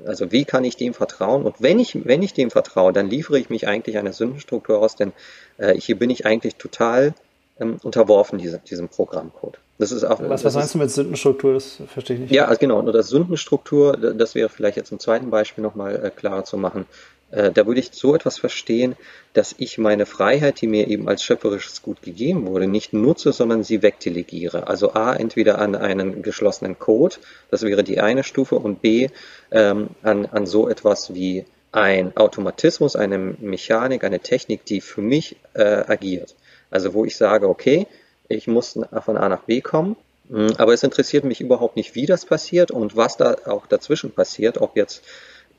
Also 0.05 0.31
wie 0.33 0.45
kann 0.45 0.65
ich 0.65 0.77
dem 0.77 0.93
vertrauen? 0.93 1.45
Und 1.45 1.57
wenn 1.59 1.79
ich, 1.79 2.05
wenn 2.05 2.23
ich 2.23 2.35
dem 2.35 2.51
vertraue, 2.51 2.93
dann 2.93 3.09
liefere 3.09 3.39
ich 3.39 3.49
mich 3.49 3.67
eigentlich 3.67 3.97
einer 3.97 4.13
Sündenstruktur 4.13 4.81
aus, 4.81 4.97
denn 4.97 5.15
äh, 5.57 5.75
hier 5.75 5.99
bin 5.99 6.11
ich 6.11 6.27
eigentlich 6.27 6.57
total 6.57 7.15
ähm, 7.59 7.79
unterworfen, 7.83 8.39
diese, 8.39 8.59
diesem 8.59 8.91
Programmcode. 8.91 9.59
Das 9.79 9.93
ist 9.93 10.05
auch, 10.05 10.21
was, 10.21 10.45
was 10.45 10.55
meinst 10.55 10.75
du 10.75 10.79
mit 10.79 10.91
Sündenstruktur? 10.91 11.55
Das 11.55 11.83
verstehe 11.93 12.17
ich 12.17 12.23
nicht. 12.23 12.33
Ja, 12.33 12.47
also 12.47 12.59
genau. 12.59 12.81
Nur 12.81 12.93
das 12.93 13.09
Sündenstruktur, 13.09 13.97
das 13.97 14.35
wäre 14.35 14.49
vielleicht 14.49 14.77
jetzt 14.77 14.91
im 14.91 14.99
zweiten 14.99 15.31
Beispiel 15.31 15.63
nochmal 15.63 16.03
äh, 16.03 16.11
klarer 16.11 16.45
zu 16.45 16.57
machen. 16.57 16.87
Äh, 17.31 17.51
da 17.53 17.67
würde 17.67 17.81
ich 17.81 17.91
so 17.93 18.15
etwas 18.15 18.39
verstehen, 18.39 18.97
dass 19.33 19.55
ich 19.59 19.79
meine 19.79 20.07
Freiheit, 20.07 20.61
die 20.61 20.67
mir 20.67 20.89
eben 20.89 21.09
als 21.09 21.23
schöpferisches 21.23 21.83
Gut 21.83 22.01
gegeben 22.01 22.47
wurde, 22.47 22.67
nicht 22.67 22.93
nutze, 22.93 23.33
sondern 23.33 23.65
sie 23.65 23.83
wegdelegiere. 23.83 24.67
Also 24.69 24.95
A, 24.95 25.15
entweder 25.15 25.59
an 25.59 25.75
einen 25.75 26.23
geschlossenen 26.23 26.79
Code, 26.79 27.17
das 27.51 27.63
wäre 27.63 27.85
die 27.85 28.01
eine 28.01 28.25
Stufe, 28.25 28.57
und 28.57 28.81
B, 28.81 29.09
ähm, 29.51 29.89
an, 30.03 30.27
an 30.27 30.47
so 30.47 30.69
etwas 30.69 31.13
wie 31.15 31.45
ein 31.73 32.17
Automatismus, 32.17 32.97
eine 32.97 33.19
Mechanik, 33.19 34.05
eine 34.05 34.21
Technik, 34.21 34.65
die 34.65 34.81
für 34.81 35.03
mich 35.03 35.37
äh, 35.53 35.63
agiert. 35.63 36.35
Also 36.71 36.95
wo 36.95 37.05
ich 37.05 37.17
sage, 37.17 37.49
okay, 37.49 37.87
ich 38.29 38.47
muss 38.47 38.79
von 39.05 39.17
A 39.17 39.29
nach 39.29 39.43
B 39.43 39.61
kommen, 39.61 39.97
hm, 40.31 40.53
aber 40.59 40.73
es 40.73 40.83
interessiert 40.83 41.25
mich 41.25 41.41
überhaupt 41.41 41.77
nicht, 41.77 41.95
wie 41.95 42.07
das 42.07 42.25
passiert 42.25 42.71
und 42.71 42.97
was 42.97 43.17
da 43.17 43.37
auch 43.47 43.67
dazwischen 43.67 44.11
passiert, 44.11 44.59
ob 44.61 44.77
jetzt 44.77 45.03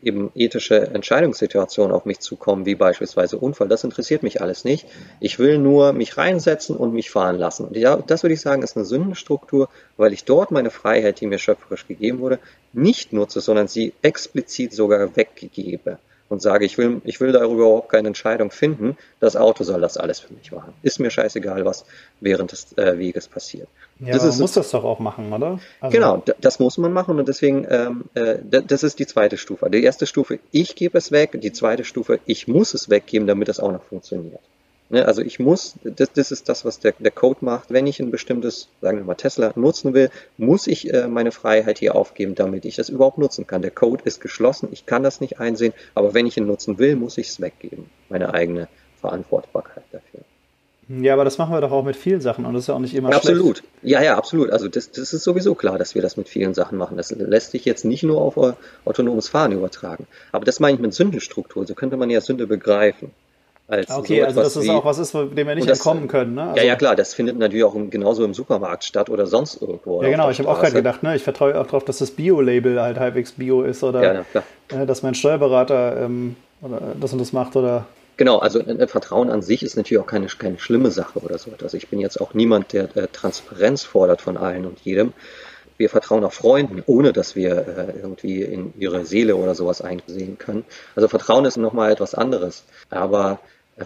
eben 0.04 0.32
ethische 0.36 0.76
Entscheidungssituationen 0.76 1.92
auf 1.92 2.06
mich 2.06 2.20
zukommen, 2.20 2.66
wie 2.66 2.76
beispielsweise 2.76 3.38
Unfall. 3.38 3.68
Das 3.68 3.84
interessiert 3.84 4.22
mich 4.22 4.42
alles 4.42 4.64
nicht. 4.64 4.86
Ich 5.20 5.40
will 5.40 5.58
nur 5.58 5.92
mich 5.94 6.18
reinsetzen 6.18 6.76
und 6.76 6.94
mich 6.94 7.10
fahren 7.10 7.38
lassen. 7.38 7.66
Und 7.66 7.78
ja, 7.78 7.98
das 7.98 8.24
würde 8.24 8.36
ich 8.36 8.42
sagen, 8.42 8.62
ist 8.62 8.76
eine 8.76 8.86
Sündenstruktur, 8.86 9.70
weil 9.96 10.14
ich 10.14 10.24
dort 10.24 10.52
meine 10.52 10.70
Freiheit, 10.70 11.20
die 11.20 11.26
mir 11.26 11.40
schöpferisch 11.40 11.88
gegeben 11.88 12.20
wurde, 12.20 12.40
nicht 12.74 13.12
nutze, 13.12 13.42
sondern 13.42 13.68
sie 13.68 13.94
explizit 14.04 14.74
sogar 14.74 15.16
weggebe 15.16 15.98
und 16.30 16.42
sage, 16.42 16.66
ich 16.66 16.78
will, 16.78 17.02
ich 17.06 17.20
will 17.20 17.32
darüber 17.32 17.64
überhaupt 17.64 17.90
keine 17.90 18.10
Entscheidung 18.10 18.52
finden, 18.52 18.98
das 19.20 19.36
Auto 19.36 19.64
soll 19.64 19.82
das 19.82 19.98
alles 19.98 20.20
für 20.20 20.34
mich 20.34 20.52
machen. 20.52 20.74
Ist 20.84 21.00
mir 21.00 21.10
scheißegal, 21.10 21.66
was 21.66 21.86
während 22.20 22.52
des 22.52 22.78
äh, 22.78 22.98
Weges 22.98 23.28
passiert. 23.28 23.68
Ja, 24.00 24.14
das 24.14 24.24
man 24.24 24.40
muss 24.40 24.54
das 24.54 24.72
doch 24.72 24.84
auch 24.84 25.00
machen, 25.00 25.32
oder? 25.32 25.60
Also 25.80 25.98
genau, 25.98 26.24
das 26.40 26.60
muss 26.60 26.78
man 26.78 26.94
machen 26.94 27.18
und 27.18 27.28
deswegen, 27.28 27.66
ähm, 27.70 28.04
äh, 28.14 28.38
das 28.44 28.84
ist 28.84 29.00
die 29.00 29.08
zweite 29.08 29.38
Stufe. 29.38 29.70
Die 29.70 29.84
erste 29.84 30.06
Stufe, 30.06 30.40
ich 30.52 30.76
gebe 30.76 30.98
es 30.98 31.12
weg, 31.12 31.40
die 31.42 31.52
zweite 31.52 31.84
Stufe, 31.84 32.20
ich 32.26 32.48
muss 32.48 32.74
es 32.74 32.90
weggeben, 32.90 33.28
damit 33.28 33.50
es 33.50 33.60
auch 33.60 33.72
noch 33.72 33.84
funktioniert. 33.84 34.42
Ne, 34.90 35.06
also 35.06 35.22
ich 35.22 35.38
muss, 35.38 35.76
das, 35.84 36.14
das 36.14 36.32
ist 36.32 36.48
das, 36.48 36.64
was 36.64 36.80
der, 36.80 36.94
der 36.98 37.12
Code 37.12 37.40
macht. 37.42 37.72
Wenn 37.72 37.88
ich 37.88 38.00
ein 38.00 38.10
bestimmtes, 38.10 38.70
sagen 38.82 38.98
wir 38.98 39.04
mal 39.04 39.16
Tesla, 39.16 39.52
nutzen 39.56 39.94
will, 39.94 40.10
muss 40.38 40.66
ich 40.66 40.94
äh, 40.94 41.08
meine 41.08 41.32
Freiheit 41.32 41.80
hier 41.80 41.96
aufgeben, 41.96 42.36
damit 42.36 42.64
ich 42.64 42.78
das 42.78 42.88
überhaupt 42.88 43.18
nutzen 43.18 43.46
kann. 43.46 43.62
Der 43.62 43.72
Code 43.72 44.04
ist 44.06 44.22
geschlossen, 44.22 44.70
ich 44.72 44.86
kann 44.86 45.04
das 45.04 45.20
nicht 45.20 45.40
einsehen, 45.40 45.74
aber 45.94 46.14
wenn 46.14 46.26
ich 46.26 46.38
ihn 46.38 46.48
nutzen 46.48 46.80
will, 46.80 46.96
muss 46.96 47.18
ich 47.18 47.28
es 47.28 47.42
weggeben. 47.42 47.90
Meine 48.08 48.34
eigene 48.34 48.70
Verantwortbarkeit 49.02 49.84
dafür. 49.92 50.22
Ja, 50.90 51.14
aber 51.14 51.26
das 51.26 51.38
machen 51.38 51.54
wir 51.54 51.60
doch 51.60 51.72
auch 51.72 51.84
mit 51.84 51.98
vielen 51.98 52.22
Sachen 52.22 52.46
und 52.46 52.54
das 52.54 52.64
ist 52.64 52.68
ja 52.68 52.76
auch 52.76 52.80
nicht 52.80 52.96
immer 52.96 53.10
ja, 53.10 53.18
Absolut. 53.18 53.62
Ja, 53.82 54.02
ja, 54.02 54.18
absolut. 54.18 54.52
Also 54.52 54.70
das, 54.70 54.90
das 54.92 55.12
ist 55.12 55.24
sowieso 55.24 55.54
klar, 55.54 55.78
dass 55.78 55.96
wir 55.96 56.02
das 56.02 56.16
mit 56.16 56.30
vielen 56.30 56.54
Sachen 56.54 56.78
machen. 56.78 56.96
Das 56.96 57.12
lässt 57.12 57.52
sich 57.52 57.66
jetzt 57.66 57.84
nicht 57.84 58.04
nur 58.04 58.22
auf 58.22 58.56
autonomes 58.86 59.28
Fahren 59.28 59.52
übertragen. 59.52 60.08
Aber 60.32 60.46
das 60.46 60.62
meine 60.62 60.76
ich 60.76 60.82
mit 60.82 60.94
Sündenstruktur. 60.94 61.68
So 61.68 61.76
könnte 61.76 61.98
man 61.98 62.10
ja 62.10 62.22
Sünde 62.22 62.48
begreifen. 62.48 63.12
Als 63.70 63.92
okay, 63.92 64.22
so 64.22 64.26
also 64.26 64.42
dass 64.44 64.56
es 64.56 64.70
auch 64.70 64.86
was 64.86 64.98
ist, 64.98 65.14
dem 65.14 65.36
wir 65.36 65.56
nicht 65.56 65.70
das, 65.70 65.80
entkommen 65.80 66.08
können. 66.08 66.36
Ne? 66.36 66.44
Also 66.44 66.58
ja, 66.58 66.64
ja, 66.64 66.76
klar, 66.78 66.96
das 66.96 67.14
findet 67.14 67.38
natürlich 67.38 67.66
auch 67.66 67.76
genauso 67.90 68.24
im 68.24 68.34
Supermarkt 68.34 68.86
statt 68.86 69.10
oder 69.10 69.28
sonst 69.28 69.62
irgendwo. 69.62 70.02
Ja, 70.02 70.10
genau, 70.10 70.30
ich 70.30 70.40
habe 70.40 70.48
auch 70.50 70.62
gerade 70.62 70.74
gedacht, 70.74 71.04
ne, 71.04 71.18
ich 71.18 71.24
vertraue 71.24 71.60
auch 71.60 71.66
darauf, 71.66 71.84
dass 71.84 71.98
das 71.98 72.12
Bio-Label 72.12 72.82
halt 72.82 72.98
halbwegs 72.98 73.34
Bio 73.34 73.64
ist 73.64 73.84
oder 73.84 74.02
ja, 74.02 74.26
ja, 74.34 74.84
äh, 74.84 74.86
dass 74.86 75.04
mein 75.04 75.16
Steuerberater 75.16 75.98
ähm, 76.02 76.38
oder 76.62 76.80
das 76.98 77.12
und 77.12 77.20
das 77.20 77.34
macht 77.34 77.58
oder. 77.58 77.86
Genau, 78.16 78.38
also 78.38 78.60
äh, 78.60 78.88
Vertrauen 78.88 79.30
an 79.30 79.42
sich 79.42 79.64
ist 79.64 79.76
natürlich 79.76 80.02
auch 80.02 80.08
keine, 80.08 80.28
keine 80.28 80.60
schlimme 80.60 80.90
Sache 80.90 81.20
oder 81.20 81.38
so. 81.38 81.52
Also 81.62 81.76
ich 81.76 81.90
bin 81.90 82.00
jetzt 82.00 82.22
auch 82.22 82.34
niemand, 82.34 82.72
der 82.72 82.96
äh, 82.96 83.08
Transparenz 83.12 83.84
fordert 83.84 84.22
von 84.22 84.38
allen 84.38 84.66
und 84.66 84.80
jedem. 84.80 85.12
Wir 85.76 85.90
vertrauen 85.90 86.24
auch 86.24 86.34
Freunden, 86.34 86.82
ohne 86.88 87.12
dass 87.12 87.36
wir 87.36 87.52
äh, 87.52 88.00
irgendwie 88.02 88.42
in 88.44 88.74
ihre 88.80 89.06
Seele 89.06 89.36
oder 89.36 89.56
sowas 89.56 89.82
einsehen 89.82 90.38
können. 90.38 90.64
Also 90.96 91.10
Vertrauen 91.10 91.44
ist 91.44 91.58
nochmal 91.58 91.92
etwas 91.92 92.16
anderes. 92.16 92.64
Aber 92.90 93.40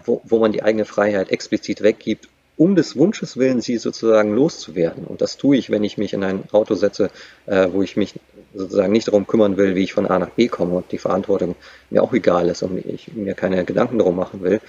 wo, 0.06 0.22
wo 0.24 0.40
man 0.40 0.52
die 0.52 0.64
eigene 0.64 0.86
Freiheit 0.86 1.32
explizit 1.32 1.82
weggibt, 1.82 2.28
um 2.58 2.76
des 2.76 2.96
Wunsches 2.96 3.38
willen, 3.38 3.62
sie 3.62 3.78
sozusagen 3.78 4.36
loszuwerden. 4.36 5.06
Und 5.06 5.22
das 5.22 5.38
tue 5.38 5.58
ich, 5.58 5.70
wenn 5.70 5.84
ich 5.84 5.98
mich 5.98 6.14
in 6.14 6.24
ein 6.24 6.44
Auto 6.52 6.76
setze, 6.76 7.10
äh, 7.48 7.68
wo 7.72 7.82
ich 7.82 7.98
mich 7.98 8.20
sozusagen 8.54 8.92
nicht 8.92 9.08
darum 9.08 9.26
kümmern 9.26 9.58
will, 9.58 9.76
wie 9.76 9.84
ich 9.84 9.94
von 9.94 10.06
A 10.06 10.20
nach 10.20 10.30
B 10.30 10.48
komme 10.48 10.76
und 10.76 10.92
die 10.92 10.98
Verantwortung 10.98 11.56
mir 11.90 12.04
auch 12.04 12.14
egal 12.14 12.50
ist 12.50 12.62
und 12.62 12.78
ich 12.86 13.14
mir 13.14 13.34
keine 13.34 13.64
Gedanken 13.66 13.98
darum 13.98 14.16
machen 14.16 14.44
will. 14.44 14.60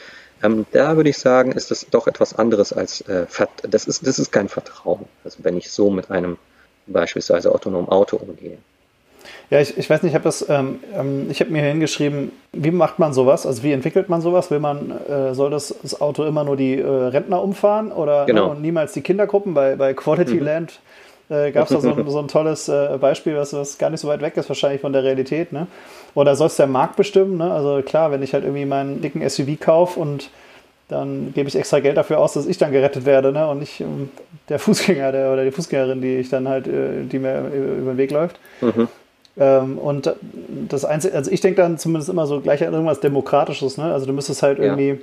Ähm, 0.42 0.66
da 0.72 0.96
würde 0.96 1.10
ich 1.10 1.18
sagen, 1.18 1.52
ist 1.52 1.70
das 1.70 1.86
doch 1.90 2.06
etwas 2.06 2.34
anderes 2.34 2.72
als 2.72 3.02
äh, 3.02 3.26
das 3.62 3.86
ist 3.86 4.06
das 4.06 4.18
ist 4.18 4.32
kein 4.32 4.48
Vertrauen. 4.48 5.06
Also 5.24 5.38
wenn 5.42 5.56
ich 5.56 5.70
so 5.70 5.90
mit 5.90 6.10
einem 6.10 6.38
beispielsweise 6.86 7.52
autonomen 7.52 7.88
Auto 7.88 8.16
umgehe. 8.16 8.58
Ja, 9.50 9.60
ich, 9.60 9.76
ich 9.76 9.88
weiß 9.88 10.02
nicht, 10.02 10.14
ich 10.14 10.18
habe 10.18 10.30
ähm, 10.48 10.80
ähm 10.94 11.28
habe 11.30 11.50
mir 11.50 11.62
hingeschrieben, 11.62 12.32
wie 12.52 12.70
macht 12.70 12.98
man 12.98 13.12
sowas? 13.12 13.46
Also 13.46 13.62
wie 13.62 13.72
entwickelt 13.72 14.08
man 14.08 14.20
sowas? 14.20 14.50
Will 14.50 14.60
man, 14.60 14.92
äh, 15.08 15.34
soll 15.34 15.50
das, 15.50 15.74
das, 15.82 16.00
Auto 16.00 16.24
immer 16.24 16.44
nur 16.44 16.56
die 16.56 16.78
äh, 16.78 16.86
Rentner 16.86 17.42
umfahren 17.42 17.92
oder 17.92 18.26
genau. 18.26 18.46
ne, 18.46 18.50
und 18.52 18.62
niemals 18.62 18.92
die 18.92 19.02
Kindergruppen? 19.02 19.54
Bei, 19.54 19.76
bei 19.76 19.94
Quality 19.94 20.34
mhm. 20.34 20.44
Land 20.44 20.80
äh, 21.28 21.50
gab 21.50 21.64
es 21.64 21.70
da 21.70 21.80
so, 21.80 22.04
so, 22.10 22.18
ein 22.18 22.28
tolles 22.28 22.68
äh, 22.68 22.98
Beispiel, 23.00 23.36
was, 23.36 23.52
was 23.52 23.78
gar 23.78 23.90
nicht 23.90 24.00
so 24.00 24.08
weit 24.08 24.20
weg 24.20 24.36
ist, 24.36 24.48
wahrscheinlich 24.48 24.80
von 24.80 24.92
der 24.92 25.02
Realität. 25.02 25.52
Ne? 25.52 25.66
Oder 26.14 26.36
soll 26.36 26.48
es 26.48 26.56
der 26.56 26.66
Markt 26.66 26.96
bestimmen? 26.96 27.38
Ne? 27.38 27.50
Also 27.50 27.82
klar, 27.82 28.10
wenn 28.10 28.22
ich 28.22 28.34
halt 28.34 28.44
irgendwie 28.44 28.66
meinen 28.66 29.00
dicken 29.00 29.28
SUV 29.28 29.58
kaufe 29.58 29.98
und 29.98 30.30
dann 30.88 31.32
gebe 31.34 31.48
ich 31.48 31.56
extra 31.56 31.80
Geld 31.80 31.96
dafür 31.96 32.18
aus, 32.18 32.34
dass 32.34 32.46
ich 32.46 32.58
dann 32.58 32.70
gerettet 32.70 33.06
werde 33.06 33.32
ne? 33.32 33.48
und 33.48 33.60
nicht 33.60 33.80
um, 33.80 34.10
der 34.48 34.58
Fußgänger 34.58 35.12
der, 35.12 35.32
oder 35.32 35.44
die 35.44 35.50
Fußgängerin, 35.50 36.02
die 36.02 36.16
ich 36.16 36.28
dann 36.28 36.48
halt, 36.48 36.66
äh, 36.66 37.04
die 37.04 37.18
mir 37.18 37.48
über 37.48 37.92
den 37.92 37.96
Weg 37.96 38.10
läuft. 38.10 38.38
Mhm. 38.60 38.88
Ähm, 39.38 39.78
und 39.78 40.14
das 40.68 40.84
Einzige, 40.84 41.14
also 41.14 41.30
ich 41.30 41.40
denke 41.40 41.62
dann 41.62 41.78
zumindest 41.78 42.10
immer 42.10 42.26
so 42.26 42.40
gleich 42.40 42.66
an 42.66 42.72
irgendwas 42.72 43.00
Demokratisches, 43.00 43.78
ne? 43.78 43.92
Also 43.92 44.06
du 44.06 44.12
müsstest 44.12 44.42
halt 44.42 44.58
irgendwie 44.58 44.88
ja. 44.88 44.96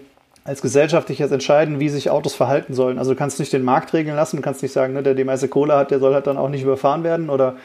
als 0.43 0.61
Gesellschaft 0.61 1.09
dich 1.09 1.19
jetzt 1.19 1.31
entscheiden, 1.31 1.79
wie 1.79 1.89
sich 1.89 2.11
Autos 2.11 2.35
verhalten 2.35 2.73
sollen. 2.73 2.99
Also 2.99 3.11
du 3.11 3.17
kannst 3.17 3.39
nicht 3.39 3.51
den 3.53 3.63
Markt 3.63 3.93
regeln 3.93 4.15
lassen, 4.15 4.37
du 4.37 4.43
kannst 4.43 4.61
nicht 4.61 4.71
sagen, 4.71 4.93
ne, 4.93 5.01
der 5.01 5.15
die 5.15 5.23
meiste 5.23 5.47
Kohle 5.47 5.75
hat, 5.75 5.91
der 5.91 5.99
soll 5.99 6.13
halt 6.13 6.27
dann 6.27 6.37
auch 6.37 6.49
nicht 6.49 6.61
überfahren 6.61 7.03
werden 7.03 7.29
oder 7.29 7.55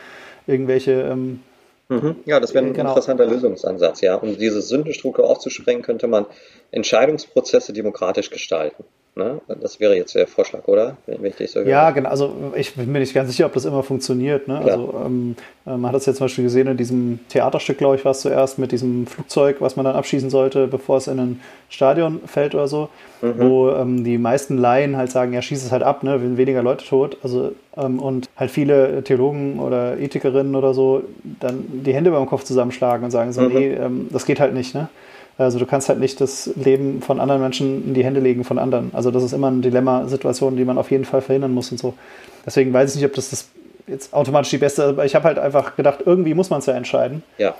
irgendwelche 0.46 0.92
ähm, 0.92 1.40
mhm. 1.88 2.16
ja, 2.24 2.40
das 2.40 2.55
wäre 2.55 2.64
ein 2.64 2.72
genau. 2.72 2.90
interessanter 2.90 3.27
Lösungsansatz, 3.27 4.00
ja. 4.00 4.14
Um 4.14 4.38
diese 4.38 4.62
Sündenstruktur 4.62 5.29
aufzusprengen, 5.29 5.83
könnte 5.83 6.07
man 6.07 6.24
Entscheidungsprozesse 6.70 7.74
demokratisch 7.74 8.31
gestalten. 8.31 8.85
Ne? 9.16 9.40
Das 9.61 9.79
wäre 9.79 9.94
jetzt 9.94 10.16
der 10.16 10.27
Vorschlag, 10.27 10.66
oder? 10.66 10.96
Wenn 11.07 11.24
ich 11.24 11.37
dich 11.37 11.53
so 11.53 11.61
ja, 11.61 11.92
genau. 11.92 12.09
Also 12.09 12.53
ich 12.57 12.74
bin 12.74 12.90
mir 12.90 12.98
nicht 12.98 13.14
ganz 13.14 13.31
sicher, 13.31 13.46
ob 13.46 13.53
das 13.53 13.64
immer 13.64 13.85
funktioniert. 13.85 14.48
Ne? 14.48 14.59
Also 14.59 15.03
ähm, 15.07 15.37
äh, 15.66 15.70
man 15.70 15.87
hat 15.87 15.94
das 15.94 16.07
jetzt 16.07 16.16
zum 16.16 16.24
Beispiel 16.24 16.42
gesehen 16.42 16.66
in 16.66 16.77
diesem 16.77 17.20
Theaterstück, 17.29 17.79
glaube 17.79 17.94
ich, 17.94 18.05
war 18.05 18.11
es 18.11 18.22
zuerst 18.22 18.59
mit 18.59 18.72
diesem 18.72 19.07
Flugzeug, 19.07 19.61
was 19.61 19.77
man 19.77 19.85
dann 19.85 19.94
abschießen 19.94 20.31
sollte, 20.31 20.66
bevor 20.66 20.96
es 20.96 21.07
in 21.07 21.20
ein 21.20 21.40
Stadion 21.68 22.22
fällt 22.27 22.57
oder 22.57 22.66
so, 22.66 22.88
mhm. 23.22 23.35
wo 23.38 23.70
ähm, 23.70 24.03
die 24.03 24.18
meisten 24.18 24.59
Laien 24.59 24.96
halt 24.96 25.12
sagen, 25.12 25.33
ja, 25.33 25.42
schieß 25.42 25.64
es 25.64 25.70
halt 25.70 25.85
ab, 25.85 26.03
ne? 26.03 26.20
wenn 26.20 26.37
weniger 26.37 26.64
Leute 26.64 26.85
tot. 26.85 27.16
Also 27.22 27.53
ähm, 27.77 28.00
und 28.00 28.29
halt 28.37 28.50
viele 28.50 29.05
Theologen 29.05 29.61
oder 29.61 29.96
Ethikerinnen 29.96 30.57
oder 30.57 30.74
so 30.74 31.05
dann 31.38 31.64
die 31.85 31.94
Hände 31.94 32.11
beim 32.11 32.27
Kopf 32.27 32.42
zusammenschlagen 32.42 33.05
und 33.05 33.12
sagen 33.12 33.33
so, 33.33 33.42
mhm. 33.42 33.55
nee, 33.55 33.74
ähm, 33.74 34.09
das 34.11 34.27
geht 34.27 34.40
halt 34.40 34.55
nicht. 34.55 34.74
Ne? 34.74 34.88
Also 35.37 35.59
du 35.59 35.66
kannst 35.66 35.88
halt 35.88 35.99
nicht 35.99 36.20
das 36.20 36.51
Leben 36.55 37.03
von 37.03 37.18
anderen 37.18 37.40
Menschen 37.40 37.88
in 37.88 37.94
die 37.94 38.05
Hände 38.05 38.20
legen 38.20 38.44
von 38.44 38.59
anderen. 38.59 38.90
Also 38.92 39.11
das 39.11 39.23
ist 39.23 39.33
immer 39.33 39.49
eine 39.49 39.61
Dilemma-Situation, 39.61 40.57
die 40.57 40.64
man 40.64 40.79
auf 40.79 40.90
jeden 40.90 41.05
Fall 41.05 41.23
verhindern 41.23 41.53
muss 41.53 41.73
und 41.73 41.79
so. 41.79 41.94
Deswegen 42.47 42.73
weiß 42.73 42.90
ich 42.90 42.97
nicht, 42.97 43.07
ob 43.07 43.14
das, 43.14 43.31
das 43.31 43.49
jetzt 43.87 44.14
automatisch 44.14 44.51
die 44.51 44.59
beste, 44.59 44.85
aber 44.85 45.05
ich 45.05 45.14
habe 45.14 45.25
halt 45.25 45.38
einfach 45.38 45.77
gedacht, 45.77 46.01
irgendwie 46.07 46.35
muss 46.35 46.51
man 46.51 46.61
es 46.61 46.66
ja 46.66 46.75
entscheiden. 46.75 47.23
Ja. 47.38 47.55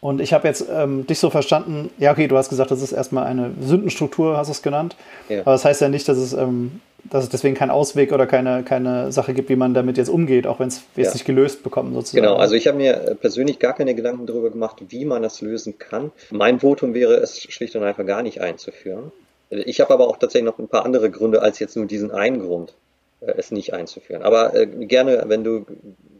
Und 0.00 0.20
ich 0.20 0.32
habe 0.32 0.46
jetzt 0.46 0.64
ähm, 0.72 1.06
dich 1.06 1.18
so 1.18 1.28
verstanden, 1.28 1.90
ja, 1.98 2.12
okay, 2.12 2.28
du 2.28 2.36
hast 2.36 2.48
gesagt, 2.48 2.70
das 2.70 2.82
ist 2.82 2.92
erstmal 2.92 3.26
eine 3.26 3.50
Sündenstruktur, 3.60 4.36
hast 4.36 4.46
du 4.46 4.52
es 4.52 4.62
genannt. 4.62 4.96
Ja. 5.28 5.40
Aber 5.40 5.52
das 5.52 5.64
heißt 5.64 5.80
ja 5.80 5.88
nicht, 5.88 6.08
dass 6.08 6.18
es 6.18 6.32
ähm, 6.32 6.80
dass 7.04 7.24
es 7.24 7.30
deswegen 7.30 7.54
keinen 7.54 7.70
Ausweg 7.70 8.12
oder 8.12 8.26
keine, 8.26 8.62
keine 8.62 9.12
Sache 9.12 9.34
gibt, 9.34 9.48
wie 9.48 9.56
man 9.56 9.74
damit 9.74 9.96
jetzt 9.96 10.08
umgeht, 10.08 10.46
auch 10.46 10.60
wenn 10.60 10.68
es 10.68 10.82
ja. 10.96 11.10
nicht 11.12 11.24
gelöst 11.24 11.62
bekommt 11.62 11.94
sozusagen. 11.94 12.22
Genau, 12.22 12.36
also 12.36 12.54
ich 12.54 12.66
habe 12.66 12.76
mir 12.76 13.16
persönlich 13.20 13.58
gar 13.58 13.74
keine 13.74 13.94
Gedanken 13.94 14.26
darüber 14.26 14.50
gemacht, 14.50 14.82
wie 14.88 15.04
man 15.04 15.22
das 15.22 15.40
lösen 15.40 15.78
kann. 15.78 16.12
Mein 16.30 16.60
Votum 16.60 16.94
wäre, 16.94 17.14
es 17.14 17.40
schlicht 17.40 17.76
und 17.76 17.84
einfach 17.84 18.04
gar 18.04 18.22
nicht 18.22 18.40
einzuführen. 18.40 19.12
Ich 19.50 19.80
habe 19.80 19.94
aber 19.94 20.08
auch 20.08 20.18
tatsächlich 20.18 20.50
noch 20.50 20.58
ein 20.58 20.68
paar 20.68 20.84
andere 20.84 21.10
Gründe 21.10 21.40
als 21.40 21.58
jetzt 21.58 21.76
nur 21.76 21.86
diesen 21.86 22.10
einen 22.10 22.40
Grund, 22.40 22.74
äh, 23.20 23.32
es 23.36 23.50
nicht 23.50 23.72
einzuführen. 23.72 24.22
Aber 24.22 24.54
äh, 24.54 24.66
gerne, 24.66 25.24
wenn 25.26 25.44
du 25.44 25.64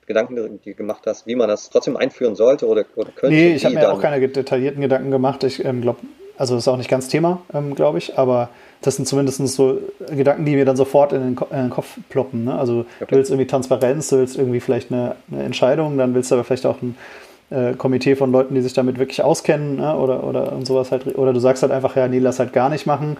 Gedanken 0.07 0.59
gemacht 0.65 1.03
hast, 1.07 1.27
wie 1.27 1.35
man 1.35 1.49
das 1.49 1.69
trotzdem 1.69 1.97
einführen 1.97 2.35
sollte 2.35 2.67
oder, 2.67 2.85
oder 2.97 3.11
könnte. 3.11 3.37
Nee, 3.37 3.55
ich 3.55 3.67
habe 3.67 3.75
mir 3.75 3.93
auch 3.93 4.01
keine 4.01 4.27
detaillierten 4.27 4.81
Gedanken 4.81 5.11
gemacht. 5.11 5.45
Ich 5.45 5.63
ähm, 5.63 5.83
glaube, 5.83 6.01
also 6.39 6.55
das 6.55 6.65
ist 6.65 6.69
auch 6.69 6.79
nicht 6.79 6.89
ganz 6.89 7.09
Thema, 7.09 7.43
ähm, 7.53 7.75
glaube 7.75 7.99
ich, 7.99 8.17
aber 8.17 8.49
das 8.81 8.97
sind 8.97 9.07
zumindest 9.07 9.45
so 9.49 9.81
Gedanken, 10.11 10.45
die 10.45 10.55
mir 10.55 10.65
dann 10.65 10.77
sofort 10.77 11.13
in 11.13 11.23
den, 11.23 11.37
Ko 11.37 11.47
in 11.51 11.57
den 11.57 11.71
Kopf 11.71 11.99
ploppen. 12.09 12.45
Ne? 12.45 12.59
Also 12.59 12.81
okay. 13.01 13.07
du 13.09 13.17
willst 13.17 13.31
irgendwie 13.31 13.47
Transparenz, 13.47 14.09
du 14.09 14.19
willst 14.19 14.37
irgendwie 14.37 14.61
vielleicht 14.61 14.93
eine, 14.93 15.17
eine, 15.31 15.43
Entscheidung, 15.43 15.99
dann 15.99 16.15
willst 16.15 16.31
du 16.31 16.37
aber 16.37 16.45
vielleicht 16.45 16.67
auch 16.67 16.81
ein 16.81 16.97
äh, 17.51 17.75
Komitee 17.75 18.15
von 18.15 18.31
Leuten, 18.31 18.55
die 18.55 18.61
sich 18.61 18.75
damit 18.75 18.99
wirklich 18.99 19.23
auskennen 19.23 19.77
ne? 19.77 19.97
oder, 19.97 20.25
oder 20.25 20.53
und 20.53 20.67
sowas 20.67 20.93
halt. 20.93 21.19
Oder 21.19 21.33
du 21.33 21.41
sagst 21.41 21.63
halt 21.63 21.73
einfach, 21.73 21.97
ja, 21.97 22.07
nee, 22.07 22.21
lass 22.21 22.39
halt 22.39 22.53
gar 22.53 22.69
nicht 22.69 22.87
machen. 22.87 23.17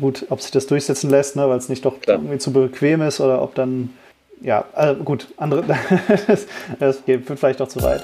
Gut, 0.00 0.26
ob 0.30 0.40
sich 0.40 0.50
das 0.50 0.66
durchsetzen 0.66 1.08
lässt, 1.08 1.36
ne? 1.36 1.48
weil 1.48 1.58
es 1.58 1.68
nicht 1.68 1.84
doch 1.84 2.00
Klar. 2.00 2.18
irgendwie 2.18 2.38
zu 2.38 2.52
bequem 2.52 3.00
ist 3.02 3.20
oder 3.20 3.42
ob 3.42 3.54
dann, 3.54 3.90
ja, 4.42 4.64
also 4.74 5.02
gut, 5.04 5.28
andere, 5.36 5.64
das, 6.26 6.46
das 6.80 6.98
führt 6.98 7.38
vielleicht 7.38 7.62
auch 7.62 7.68
zu 7.68 7.80
weit. 7.82 8.02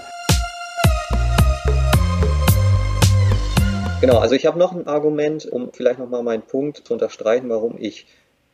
Genau, 4.01 4.17
also 4.17 4.35
ich 4.35 4.47
habe 4.47 4.59
noch 4.59 4.73
ein 4.73 4.87
Argument, 4.87 5.45
um 5.45 5.73
vielleicht 5.75 5.99
nochmal 5.99 6.23
meinen 6.23 6.41
Punkt 6.41 6.87
zu 6.87 6.95
unterstreichen, 6.95 7.51
warum 7.51 7.77
ich 7.79 8.07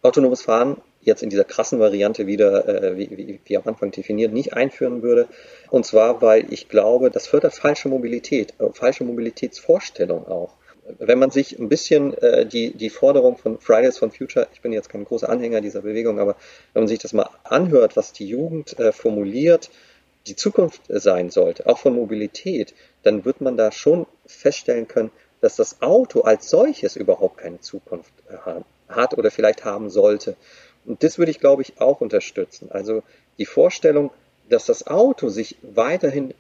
autonomes 0.03 0.43
Fahren 0.43 0.79
jetzt 1.03 1.23
in 1.23 1.31
dieser 1.31 1.45
krassen 1.45 1.79
Variante 1.79 2.27
wieder, 2.27 2.69
äh, 2.69 2.97
wie, 2.99 3.11
wie, 3.17 3.41
wie 3.45 3.57
am 3.57 3.63
Anfang 3.65 3.93
definiert, 3.93 4.33
nicht 4.33 4.55
einführen 4.55 5.03
würde. 5.03 5.29
Und 5.71 5.87
zwar, 5.87 6.21
weil 6.21 6.53
ich 6.53 6.69
glaube, 6.69 7.13
das 7.13 7.29
fördert 7.29 7.55
falsche 7.55 7.89
Mobilität, 7.89 8.55
äh, 8.59 8.71
falsche 8.73 9.05
Mobilitätsvorstellung 9.05 10.27
auch. 10.27 10.55
Wenn 10.99 11.21
man 11.21 11.31
sich 11.31 11.57
ein 11.61 11.69
bisschen 11.69 12.15
äh, 12.15 12.45
die, 12.45 12.73
die 12.73 12.91
Forderung 12.91 13.37
von 13.37 13.61
Fridays 13.61 13.99
for 13.99 14.11
Future, 14.11 14.49
ich 14.53 14.63
bin 14.63 14.73
jetzt 14.73 14.89
kein 14.89 15.05
großer 15.05 15.29
Anhänger 15.29 15.61
dieser 15.61 15.83
Bewegung, 15.83 16.19
aber 16.19 16.35
wenn 16.73 16.83
man 16.83 16.89
sich 16.89 16.99
das 16.99 17.13
mal 17.13 17.31
anhört, 17.45 17.97
was 17.97 18.13
die 18.13 18.27
Jugend 18.27 18.77
äh, 18.81 18.91
formuliert, 18.91 19.71
die 20.27 20.35
Zukunft 20.35 20.83
sein 20.89 21.31
sollte, 21.31 21.67
auch 21.67 21.79
von 21.79 21.95
Mobilität, 21.95 22.75
dann 23.05 23.25
wird 23.25 23.41
man 23.41 23.57
da 23.57 23.71
schon 23.71 24.07
feststellen 24.27 24.89
können, 24.89 25.13
dass 25.47 25.55
das 25.55 25.81
Auto 25.81 26.23
als 26.23 26.51
solches 26.51 26.97
überhaupt 26.97 27.39
keine 27.39 27.61
Zukunft 27.61 28.11
äh, 28.29 28.93
hat 28.93 29.17
oder 29.17 29.31
vielleicht 29.31 29.65
haben 29.65 29.91
sollte. 29.91 30.35
Und 30.85 31.05
das 31.05 31.19
würde 31.19 31.31
ich, 31.31 31.39
glaube 31.39 31.63
ich, 31.63 31.81
auch 31.81 32.01
unterstützen. 32.01 32.69
Also 32.73 33.05
die 33.39 33.47
Vorstellung, 33.47 34.11
dass 34.49 34.67
das 34.67 34.89
Auto 34.89 35.29
sich 35.29 35.57
weiterhin 35.63 36.35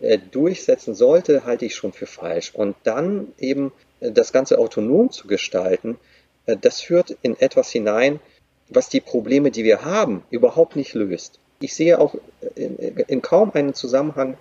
äh, 0.00 0.16
durchsetzen 0.16 0.94
sollte, 0.94 1.44
halte 1.44 1.64
ich 1.64 1.74
schon 1.74 1.92
für 1.92 2.06
falsch. 2.06 2.54
Und 2.54 2.76
dann 2.84 3.32
eben 3.36 3.72
äh, 3.98 4.12
das 4.12 4.32
Ganze 4.32 4.60
autonom 4.60 5.10
zu 5.10 5.26
gestalten, 5.26 5.98
das 6.46 6.80
führt 6.80 7.16
in 7.22 7.38
etwas 7.40 7.70
hinein, 7.70 8.20
was 8.68 8.88
die 8.88 9.00
Probleme, 9.00 9.50
die 9.50 9.64
wir 9.64 9.84
haben, 9.84 10.24
überhaupt 10.30 10.74
nicht 10.76 10.94
löst. 10.94 11.40
Ich 11.60 11.74
sehe 11.74 12.00
auch 12.00 12.16
in, 12.56 12.76
in 12.76 13.22
kaum 13.22 13.52
einen 13.54 13.74
Zusammenhang 13.74 14.36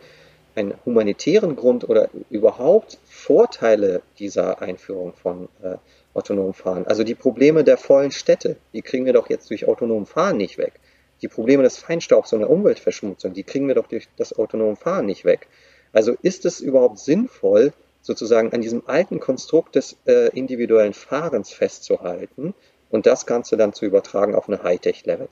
einen 0.56 0.74
humanitären 0.86 1.56
Grund 1.56 1.88
oder 1.88 2.10
überhaupt 2.30 3.00
Vorteile 3.06 4.02
dieser 4.20 4.62
Einführung 4.62 5.14
von 5.14 5.48
äh, 5.64 5.78
autonomem 6.14 6.54
Fahren. 6.54 6.86
Also 6.86 7.04
die 7.04 7.16
Probleme 7.16 7.64
der 7.64 7.78
vollen 7.78 8.12
Städte, 8.12 8.58
die 8.74 8.82
kriegen 8.82 9.06
wir 9.06 9.14
doch 9.14 9.30
jetzt 9.30 9.50
durch 9.50 9.68
autonomen 9.68 10.06
Fahren 10.06 10.38
nicht 10.38 10.58
weg. 10.58 10.74
Die 11.22 11.28
Probleme 11.28 11.64
des 11.64 11.78
Feinstaubs 11.78 12.34
und 12.34 12.40
der 12.40 12.50
Umweltverschmutzung, 12.50 13.34
die 13.34 13.44
kriegen 13.44 13.68
wir 13.68 13.76
doch 13.76 13.88
durch 13.88 14.10
das 14.18 14.34
autonome 14.38 14.76
Fahren 14.76 15.06
nicht 15.06 15.24
weg. 15.24 15.48
Also 15.94 16.16
ist 16.22 16.46
es 16.46 16.60
überhaupt 16.62 17.00
sinnvoll, 17.00 17.74
sozusagen 18.02 18.52
an 18.54 18.62
diesem 18.62 18.84
alten 18.88 19.20
Konstrukt 19.20 19.76
des 19.76 19.98
äh, 20.06 20.30
individuellen 20.30 20.94
Fahrens 20.94 21.52
festzuhalten 21.54 22.56
und 22.90 23.06
das 23.06 23.26
Ganze 23.26 23.58
dann 23.58 23.74
zu 23.74 23.86
übertragen 23.86 24.34
auf 24.34 24.48
eine 24.48 24.64
Hightech-Level? 24.64 25.30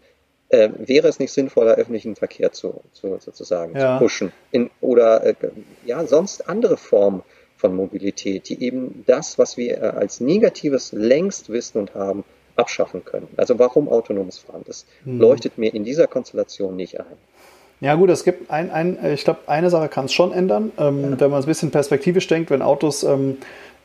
Äh, 0.50 0.70
wäre 0.78 1.08
es 1.08 1.20
nicht 1.20 1.32
sinnvoller, 1.32 1.76
öffentlichen 1.76 2.16
Verkehr 2.16 2.52
zu, 2.52 2.82
zu 2.94 3.18
sozusagen 3.20 3.76
ja. 3.76 3.98
zu 3.98 4.04
pushen? 4.04 4.32
In, 4.52 4.70
oder 4.82 5.26
äh, 5.26 5.36
ja, 5.86 6.06
sonst 6.06 6.50
andere 6.50 6.78
Formen 6.78 7.24
von 7.56 7.76
Mobilität, 7.76 8.50
die 8.50 8.64
eben 8.64 9.04
das, 9.06 9.38
was 9.38 9.58
wir 9.58 9.82
äh, 9.82 9.88
als 9.88 10.22
Negatives 10.22 10.92
längst 10.92 11.50
wissen 11.50 11.80
und 11.80 11.94
haben, 11.94 12.24
abschaffen 12.56 13.06
können. 13.06 13.28
Also 13.38 13.58
warum 13.58 13.88
autonomes 13.88 14.38
Fahren? 14.38 14.64
Das 14.66 14.86
hm. 15.04 15.20
leuchtet 15.20 15.58
mir 15.58 15.74
in 15.74 15.86
dieser 15.86 16.08
Konstellation 16.08 16.76
nicht 16.76 17.00
ein. 17.00 17.06
Ja 17.82 17.96
gut, 17.96 18.10
es 18.10 18.26
gibt 18.26 18.52
ein, 18.52 18.70
ein 18.72 18.98
ich 19.14 19.24
glaube, 19.24 19.40
eine 19.48 19.70
Sache 19.70 19.88
kann 19.88 20.06
es 20.06 20.14
schon 20.14 20.34
ändern, 20.34 20.74
ähm, 20.78 21.12
ja. 21.12 21.20
wenn 21.20 21.32
man 21.32 21.40
es 21.40 21.46
ein 21.46 21.48
bisschen 21.48 21.72
perspektivisch 21.72 22.28
denkt, 22.28 22.50
wenn 22.52 22.62
Autos 22.62 23.04
ähm, 23.04 23.38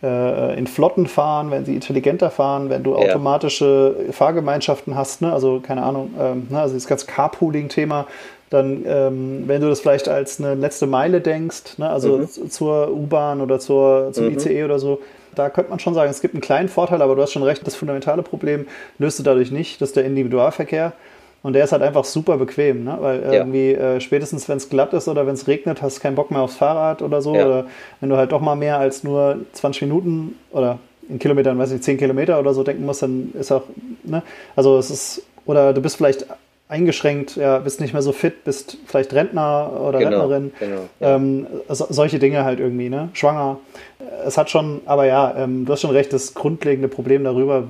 äh, 0.04 0.58
in 0.58 0.66
Flotten 0.66 1.06
fahren, 1.06 1.50
wenn 1.50 1.64
sie 1.64 1.74
intelligenter 1.74 2.30
fahren, 2.30 2.68
wenn 2.68 2.82
du 2.82 2.94
automatische 2.94 3.96
Fahrgemeinschaften 4.10 4.94
hast, 4.94 5.22
ne? 5.22 5.32
also 5.32 5.60
keine 5.60 5.82
Ahnung, 5.82 6.10
ähm, 6.20 6.46
ne? 6.50 6.60
also 6.60 6.74
das 6.74 6.86
ganze 6.86 7.06
Carpooling-Thema, 7.06 8.06
dann, 8.50 8.84
ähm, 8.86 9.44
wenn 9.46 9.62
du 9.62 9.68
das 9.68 9.80
vielleicht 9.80 10.08
als 10.08 10.38
eine 10.38 10.54
letzte 10.54 10.86
Meile 10.86 11.20
denkst, 11.20 11.78
ne? 11.78 11.88
also 11.88 12.18
mhm. 12.18 12.50
zur 12.50 12.90
U-Bahn 12.92 13.40
oder 13.40 13.58
zur, 13.58 14.10
zum 14.12 14.26
mhm. 14.26 14.34
ICE 14.34 14.64
oder 14.64 14.78
so, 14.78 15.00
da 15.34 15.48
könnte 15.48 15.70
man 15.70 15.80
schon 15.80 15.94
sagen, 15.94 16.10
es 16.10 16.20
gibt 16.20 16.34
einen 16.34 16.42
kleinen 16.42 16.68
Vorteil, 16.68 17.02
aber 17.02 17.16
du 17.16 17.22
hast 17.22 17.32
schon 17.32 17.42
recht, 17.42 17.66
das 17.66 17.74
fundamentale 17.74 18.22
Problem 18.22 18.66
löst 18.98 19.18
du 19.18 19.22
dadurch 19.22 19.50
nicht, 19.50 19.80
das 19.80 19.90
ist 19.90 19.96
der 19.96 20.04
Individualverkehr. 20.04 20.92
Und 21.44 21.52
der 21.52 21.64
ist 21.64 21.72
halt 21.72 21.82
einfach 21.82 22.06
super 22.06 22.38
bequem, 22.38 22.84
ne? 22.84 22.96
weil 23.00 23.22
ja. 23.22 23.32
irgendwie 23.32 23.74
äh, 23.74 24.00
spätestens, 24.00 24.48
wenn 24.48 24.56
es 24.56 24.70
glatt 24.70 24.94
ist 24.94 25.08
oder 25.08 25.26
wenn 25.26 25.34
es 25.34 25.46
regnet, 25.46 25.82
hast 25.82 25.98
du 25.98 26.00
keinen 26.00 26.14
Bock 26.14 26.30
mehr 26.30 26.40
aufs 26.40 26.56
Fahrrad 26.56 27.02
oder 27.02 27.20
so. 27.20 27.34
Ja. 27.34 27.44
Oder 27.44 27.66
wenn 28.00 28.08
du 28.08 28.16
halt 28.16 28.32
doch 28.32 28.40
mal 28.40 28.54
mehr 28.54 28.78
als 28.78 29.04
nur 29.04 29.36
20 29.52 29.82
Minuten 29.82 30.38
oder 30.52 30.78
in 31.06 31.18
Kilometern, 31.18 31.58
weiß 31.58 31.72
ich, 31.72 31.82
10 31.82 31.98
Kilometer 31.98 32.40
oder 32.40 32.54
so 32.54 32.62
denken 32.62 32.86
musst, 32.86 33.02
dann 33.02 33.30
ist 33.38 33.52
auch, 33.52 33.64
ne? 34.04 34.22
Also 34.56 34.78
es 34.78 34.90
ist, 34.90 35.22
oder 35.44 35.74
du 35.74 35.82
bist 35.82 35.96
vielleicht 35.96 36.24
eingeschränkt, 36.68 37.36
ja, 37.36 37.58
bist 37.58 37.80
nicht 37.80 37.92
mehr 37.92 38.02
so 38.02 38.12
fit, 38.12 38.44
bist 38.44 38.78
vielleicht 38.86 39.12
Rentner 39.12 39.80
oder 39.80 39.98
genau, 39.98 40.26
Rentnerin. 40.26 40.52
Genau, 40.58 40.80
ja. 41.00 41.16
ähm, 41.16 41.46
so, 41.68 41.86
solche 41.90 42.18
Dinge 42.18 42.44
halt 42.44 42.58
irgendwie, 42.58 42.88
ne? 42.88 43.10
Schwanger. 43.12 43.58
Es 44.26 44.38
hat 44.38 44.50
schon, 44.50 44.80
aber 44.86 45.06
ja, 45.06 45.34
ähm, 45.36 45.66
du 45.66 45.72
hast 45.72 45.82
schon 45.82 45.90
recht, 45.90 46.12
das 46.12 46.34
grundlegende 46.34 46.88
Problem 46.88 47.24
darüber 47.24 47.64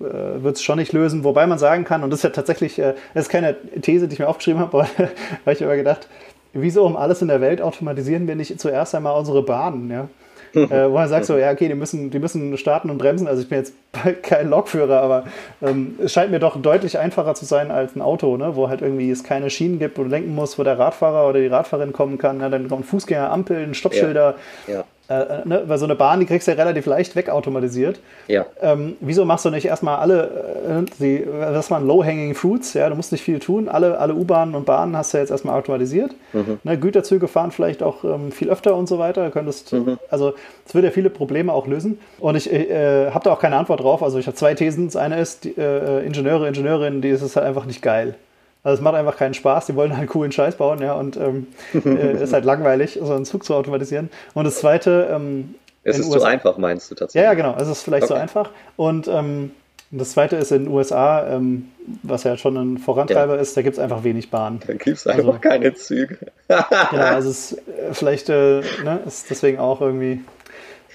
äh, 0.00 0.42
wird 0.42 0.56
es 0.56 0.62
schon 0.62 0.78
nicht 0.78 0.92
lösen, 0.92 1.24
wobei 1.24 1.46
man 1.46 1.58
sagen 1.58 1.84
kann, 1.84 2.02
und 2.02 2.10
das 2.10 2.20
ist 2.20 2.24
ja 2.24 2.30
tatsächlich, 2.30 2.78
äh, 2.78 2.94
das 3.14 3.24
ist 3.24 3.28
keine 3.28 3.54
These, 3.82 4.08
die 4.08 4.14
ich 4.14 4.18
mir 4.18 4.28
aufgeschrieben 4.28 4.60
habe, 4.60 4.72
aber 4.78 4.88
habe 4.88 5.52
ich 5.52 5.60
immer 5.60 5.76
gedacht, 5.76 6.08
wieso 6.54 6.84
um 6.84 6.96
alles 6.96 7.20
in 7.20 7.28
der 7.28 7.42
Welt 7.42 7.60
automatisieren 7.60 8.26
wir 8.26 8.34
nicht 8.34 8.58
zuerst 8.58 8.94
einmal 8.94 9.18
unsere 9.18 9.42
Bahnen, 9.42 9.90
ja? 9.90 10.08
äh, 10.54 10.88
wo 10.88 10.94
man 10.94 11.08
sagt 11.08 11.26
so, 11.26 11.36
ja, 11.36 11.52
okay, 11.52 11.68
die 11.68 11.74
müssen, 11.74 12.10
die 12.10 12.18
müssen 12.18 12.56
starten 12.56 12.88
und 12.88 12.98
bremsen. 12.98 13.28
Also 13.28 13.42
ich 13.42 13.48
bin 13.48 13.58
jetzt 13.58 13.74
kein 14.22 14.50
Lokführer, 14.50 15.00
aber 15.00 15.24
ähm, 15.62 15.98
es 16.02 16.12
scheint 16.12 16.30
mir 16.30 16.38
doch 16.38 16.60
deutlich 16.60 16.98
einfacher 16.98 17.34
zu 17.34 17.44
sein 17.44 17.70
als 17.70 17.96
ein 17.96 18.02
Auto, 18.02 18.36
ne? 18.36 18.54
wo 18.54 18.68
halt 18.68 18.82
irgendwie 18.82 19.10
es 19.10 19.24
keine 19.24 19.50
Schienen 19.50 19.78
gibt, 19.78 19.98
wo 19.98 20.04
du 20.04 20.08
lenken 20.08 20.34
musst, 20.34 20.58
wo 20.58 20.62
der 20.62 20.78
Radfahrer 20.78 21.28
oder 21.28 21.40
die 21.40 21.46
Radfahrerin 21.46 21.92
kommen 21.92 22.18
kann. 22.18 22.40
Ja, 22.40 22.48
dann 22.48 22.68
kommen 22.68 22.84
Fußgänger, 22.84 23.30
Ampeln, 23.30 23.74
Stoppschilder. 23.74 24.34
Ja, 24.66 24.74
ja. 24.74 24.84
Äh, 25.10 25.20
äh, 25.20 25.48
ne, 25.48 25.62
weil 25.66 25.78
so 25.78 25.86
eine 25.86 25.94
Bahn, 25.94 26.20
die 26.20 26.26
kriegst 26.26 26.46
du 26.46 26.52
ja 26.52 26.56
relativ 26.58 26.84
leicht 26.84 27.16
wegautomatisiert. 27.16 27.98
Ja. 28.26 28.44
Ähm, 28.60 28.98
wieso 29.00 29.24
machst 29.24 29.46
du 29.46 29.50
nicht 29.50 29.64
erstmal 29.64 29.96
alle, 29.96 30.84
äh, 30.86 31.02
die, 31.02 31.26
was 31.26 31.70
waren 31.70 31.86
Low-Hanging 31.86 32.34
Fruits, 32.34 32.74
ja, 32.74 32.86
du 32.90 32.94
musst 32.94 33.10
nicht 33.12 33.22
viel 33.22 33.38
tun, 33.38 33.70
alle, 33.70 33.98
alle 33.98 34.14
U-Bahnen 34.14 34.54
und 34.54 34.66
Bahnen 34.66 34.94
hast 34.94 35.14
du 35.14 35.18
jetzt 35.18 35.30
erstmal 35.30 35.58
automatisiert. 35.58 36.14
Mhm. 36.34 36.58
Ne, 36.62 36.78
Güterzüge 36.78 37.26
fahren 37.26 37.52
vielleicht 37.52 37.82
auch 37.82 38.04
ähm, 38.04 38.32
viel 38.32 38.50
öfter 38.50 38.76
und 38.76 38.86
so 38.86 38.98
weiter. 38.98 39.30
könntest, 39.30 39.72
mhm. 39.72 39.98
Also 40.10 40.34
es 40.66 40.74
würde 40.74 40.88
ja 40.88 40.92
viele 40.92 41.08
Probleme 41.08 41.54
auch 41.54 41.66
lösen. 41.66 41.98
Und 42.18 42.36
ich 42.36 42.52
äh, 42.52 43.10
habe 43.10 43.24
da 43.24 43.32
auch 43.32 43.40
keine 43.40 43.56
Antwort 43.56 43.77
drauf. 43.78 44.02
Also 44.02 44.18
ich 44.18 44.26
habe 44.26 44.36
zwei 44.36 44.54
Thesen. 44.54 44.86
Das 44.86 44.96
eine 44.96 45.20
ist, 45.20 45.44
die, 45.44 45.56
äh, 45.56 46.04
Ingenieure, 46.04 46.46
Ingenieurinnen, 46.48 47.02
die 47.02 47.08
ist 47.08 47.22
es 47.22 47.36
halt 47.36 47.46
einfach 47.46 47.64
nicht 47.64 47.82
geil. 47.82 48.14
Also 48.62 48.78
es 48.78 48.82
macht 48.82 48.96
einfach 48.96 49.16
keinen 49.16 49.34
Spaß, 49.34 49.66
die 49.66 49.76
wollen 49.76 49.96
halt 49.96 50.10
coolen 50.10 50.32
Scheiß 50.32 50.56
bauen, 50.56 50.82
ja, 50.82 50.94
und 50.94 51.16
ähm, 51.16 51.46
äh, 51.84 52.22
ist 52.22 52.32
halt 52.32 52.44
langweilig, 52.44 52.98
so 53.00 53.14
einen 53.14 53.24
Zug 53.24 53.44
zu 53.44 53.54
automatisieren. 53.54 54.10
Und 54.34 54.44
das 54.44 54.58
zweite, 54.58 55.08
ähm, 55.10 55.54
es 55.84 55.98
ist 55.98 56.06
USA, 56.06 56.18
zu 56.18 56.24
einfach, 56.26 56.58
meinst 56.58 56.90
du 56.90 56.94
tatsächlich? 56.94 57.24
Ja, 57.24 57.32
ja, 57.32 57.34
genau, 57.34 57.56
es 57.58 57.68
ist 57.68 57.82
vielleicht 57.82 58.04
okay. 58.04 58.14
zu 58.14 58.20
einfach. 58.20 58.50
Und 58.76 59.08
ähm, 59.08 59.52
das 59.90 60.10
zweite 60.10 60.36
ist 60.36 60.52
in 60.52 60.64
den 60.64 60.72
USA, 60.72 61.26
ähm, 61.28 61.70
was 62.02 62.24
ja 62.24 62.36
schon 62.36 62.56
ein 62.56 62.78
Vorantreiber 62.78 63.36
ja. 63.36 63.40
ist, 63.40 63.56
da 63.56 63.62
gibt 63.62 63.78
es 63.78 63.82
einfach 63.82 64.04
wenig 64.04 64.30
Bahnen. 64.30 64.60
Da 64.66 64.74
gibt 64.74 64.98
es 64.98 65.06
einfach 65.06 65.28
also, 65.28 65.38
keine 65.40 65.72
Züge. 65.74 66.18
genau, 66.48 66.64
also 66.92 67.30
es 67.30 67.52
ist 67.52 67.58
äh, 67.68 67.94
vielleicht 67.94 68.28
äh, 68.28 68.60
ne, 68.84 69.00
ist 69.06 69.30
deswegen 69.30 69.58
auch 69.58 69.80
irgendwie 69.80 70.20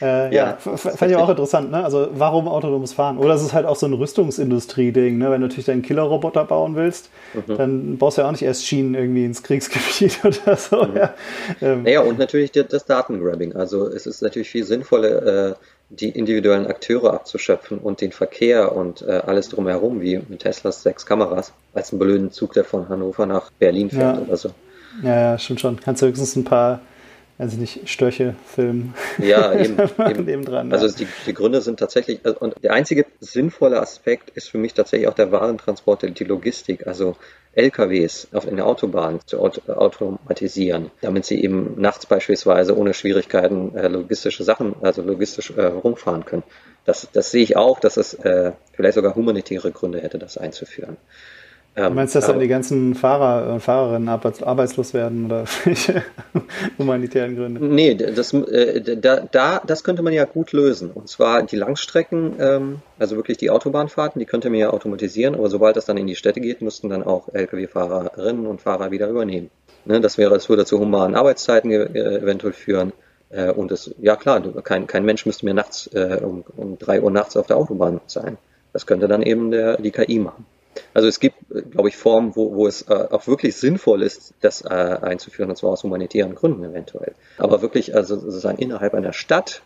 Äh, 0.03 0.35
ja, 0.35 0.57
ja 0.65 0.77
fand 0.77 1.11
ich 1.11 1.15
auch 1.15 1.29
interessant, 1.29 1.71
ne? 1.71 1.83
Also 1.83 2.09
warum 2.13 2.49
autonomes 2.49 2.91
Fahren? 2.91 3.17
Oder 3.17 3.35
es 3.35 3.41
ist 3.41 3.53
halt 3.53 3.65
auch 3.65 3.77
so 3.77 3.85
ein 3.85 3.93
Rüstungsindustrie-Ding, 3.93 5.17
ne? 5.17 5.31
Wenn 5.31 5.39
du 5.39 5.47
natürlich 5.47 5.65
deinen 5.65 5.81
Killerroboter 5.81 6.43
bauen 6.43 6.75
willst, 6.75 7.09
mhm. 7.33 7.57
dann 7.57 7.97
baust 7.97 8.17
du 8.17 8.21
ja 8.21 8.27
auch 8.27 8.33
nicht 8.33 8.41
erst 8.41 8.65
Schienen 8.65 8.95
irgendwie 8.95 9.23
ins 9.23 9.43
Kriegsgebiet 9.43 10.19
oder 10.25 10.57
so. 10.57 10.83
Mhm. 10.83 10.97
Ja. 10.97 11.13
Ähm, 11.61 11.83
naja, 11.83 12.01
und 12.01 12.19
natürlich 12.19 12.51
das 12.51 12.85
Datengrabbing. 12.85 13.55
Also 13.55 13.87
es 13.87 14.05
ist 14.05 14.21
natürlich 14.21 14.49
viel 14.49 14.65
sinnvoller, 14.65 15.51
äh, 15.51 15.53
die 15.89 16.09
individuellen 16.09 16.67
Akteure 16.67 17.13
abzuschöpfen 17.13 17.77
und 17.77 18.01
den 18.01 18.11
Verkehr 18.11 18.75
und 18.75 19.03
äh, 19.03 19.21
alles 19.25 19.49
drumherum, 19.49 20.01
wie 20.01 20.19
mit 20.27 20.39
Teslas 20.39 20.83
sechs 20.83 21.05
Kameras, 21.05 21.53
als 21.73 21.91
einen 21.91 21.99
blöden 21.99 22.31
Zug, 22.31 22.53
der 22.53 22.65
von 22.65 22.89
Hannover 22.89 23.25
nach 23.25 23.51
Berlin 23.51 23.89
fährt 23.89 24.17
ja. 24.17 24.21
oder 24.21 24.35
so. 24.35 24.49
Ja, 25.01 25.31
ja, 25.31 25.37
stimmt 25.37 25.61
schon. 25.61 25.79
Kannst 25.79 26.01
du 26.01 26.07
höchstens 26.07 26.35
ein 26.35 26.43
paar 26.43 26.81
also 27.37 27.57
nicht 27.57 27.89
Störche 27.89 28.35
filmen. 28.45 28.93
Ja, 29.17 29.53
eben. 29.59 29.77
eben. 29.79 30.29
eben 30.29 30.45
dran, 30.45 30.71
also 30.71 30.87
ja. 30.87 30.93
die, 30.93 31.07
die, 31.25 31.33
Gründe 31.33 31.61
sind 31.61 31.79
tatsächlich, 31.79 32.19
also, 32.23 32.39
und 32.39 32.55
der 32.63 32.73
einzige 32.73 33.05
sinnvolle 33.19 33.79
Aspekt 33.81 34.29
ist 34.31 34.49
für 34.49 34.57
mich 34.57 34.73
tatsächlich 34.73 35.07
auch 35.07 35.15
der 35.15 35.31
Warentransport, 35.31 36.03
die 36.17 36.23
Logistik, 36.23 36.87
also 36.87 37.15
LKWs 37.55 38.29
auf 38.33 38.47
in 38.47 38.55
der 38.55 38.65
Autobahn 38.65 39.19
zu 39.25 39.39
automatisieren, 39.39 40.89
damit 41.01 41.25
sie 41.25 41.43
eben 41.43 41.79
nachts 41.79 42.05
beispielsweise 42.05 42.75
ohne 42.75 42.93
Schwierigkeiten 42.93 43.75
äh, 43.75 43.87
logistische 43.87 44.43
Sachen, 44.43 44.75
also 44.81 45.01
logistisch 45.03 45.51
äh, 45.51 45.65
rumfahren 45.65 46.25
können. 46.25 46.43
Das, 46.85 47.07
das 47.13 47.31
sehe 47.31 47.43
ich 47.43 47.55
auch, 47.55 47.79
dass 47.79 47.97
es 47.97 48.15
äh, 48.15 48.53
vielleicht 48.73 48.95
sogar 48.95 49.15
humanitäre 49.15 49.71
Gründe 49.71 50.01
hätte, 50.01 50.17
das 50.17 50.37
einzuführen. 50.37 50.97
Ähm, 51.75 51.85
du 51.85 51.95
meinst, 51.95 52.13
dass 52.13 52.27
dann 52.27 52.39
die 52.39 52.47
ganzen 52.47 52.93
Fahrer 52.93 53.51
und 53.51 53.59
Fahrerinnen 53.59 54.07
arbeitslos 54.07 54.93
werden 54.93 55.25
oder 55.25 55.45
humanitären 56.77 57.35
Gründe? 57.35 57.65
Nee, 57.65 57.95
das, 57.95 58.31
äh, 58.33 58.97
da, 58.97 59.21
da, 59.21 59.61
das 59.65 59.83
könnte 59.83 60.03
man 60.03 60.13
ja 60.13 60.25
gut 60.25 60.51
lösen. 60.51 60.91
Und 60.91 61.09
zwar 61.09 61.41
die 61.41 61.55
Langstrecken, 61.55 62.35
ähm, 62.39 62.81
also 62.99 63.15
wirklich 63.15 63.37
die 63.37 63.49
Autobahnfahrten, 63.49 64.19
die 64.19 64.25
könnte 64.25 64.51
man 64.51 64.59
ja 64.59 64.69
automatisieren, 64.69 65.33
aber 65.33 65.49
sobald 65.49 65.75
das 65.75 65.85
dann 65.85 65.97
in 65.97 66.05
die 66.05 66.15
Städte 66.15 66.41
geht, 66.41 66.61
müssten 66.61 66.89
dann 66.89 67.01
auch 67.01 67.29
Lkw-Fahrerinnen 67.33 68.45
und 68.45 68.61
Fahrer 68.61 68.91
wieder 68.91 69.07
übernehmen. 69.07 69.49
Ne, 69.85 69.99
das 69.99 70.17
wäre, 70.17 70.35
es 70.35 70.49
würde 70.49 70.65
zu 70.65 70.79
humanen 70.79 71.15
Arbeitszeiten 71.15 71.71
äh, 71.71 72.17
eventuell 72.17 72.53
führen. 72.53 72.93
Äh, 73.29 73.51
und 73.51 73.71
es, 73.71 73.93
ja 73.99 74.15
klar, 74.15 74.41
kein, 74.63 74.85
kein 74.85 75.05
Mensch 75.05 75.25
müsste 75.25 75.45
mehr 75.45 75.55
nachts 75.55 75.87
äh, 75.87 76.19
um, 76.23 76.43
um 76.55 76.77
drei 76.77 77.01
Uhr 77.01 77.09
nachts 77.09 77.35
auf 77.35 77.47
der 77.47 77.57
Autobahn 77.57 77.99
sein. 78.05 78.37
Das 78.73 78.85
könnte 78.85 79.07
dann 79.07 79.23
eben 79.23 79.51
der, 79.51 79.77
die 79.77 79.91
KI 79.91 80.19
machen. 80.19 80.45
Also 80.93 81.07
es 81.07 81.19
gibt, 81.19 81.37
glaube 81.71 81.89
ich, 81.89 81.97
Formen, 81.97 82.35
wo, 82.35 82.53
wo 82.55 82.67
es 82.67 82.83
äh, 82.83 82.93
auch 82.93 83.27
wirklich 83.27 83.55
sinnvoll 83.55 84.01
ist, 84.03 84.33
das 84.41 84.63
äh, 84.63 84.67
einzuführen, 84.67 85.49
und 85.49 85.55
zwar 85.55 85.71
aus 85.71 85.83
humanitären 85.83 86.35
Gründen 86.35 86.63
eventuell. 86.63 87.13
Aber 87.37 87.61
wirklich, 87.61 87.95
also 87.95 88.15
sozusagen 88.15 88.57
innerhalb 88.57 88.93
einer 88.93 89.13
Stadt, 89.13 89.61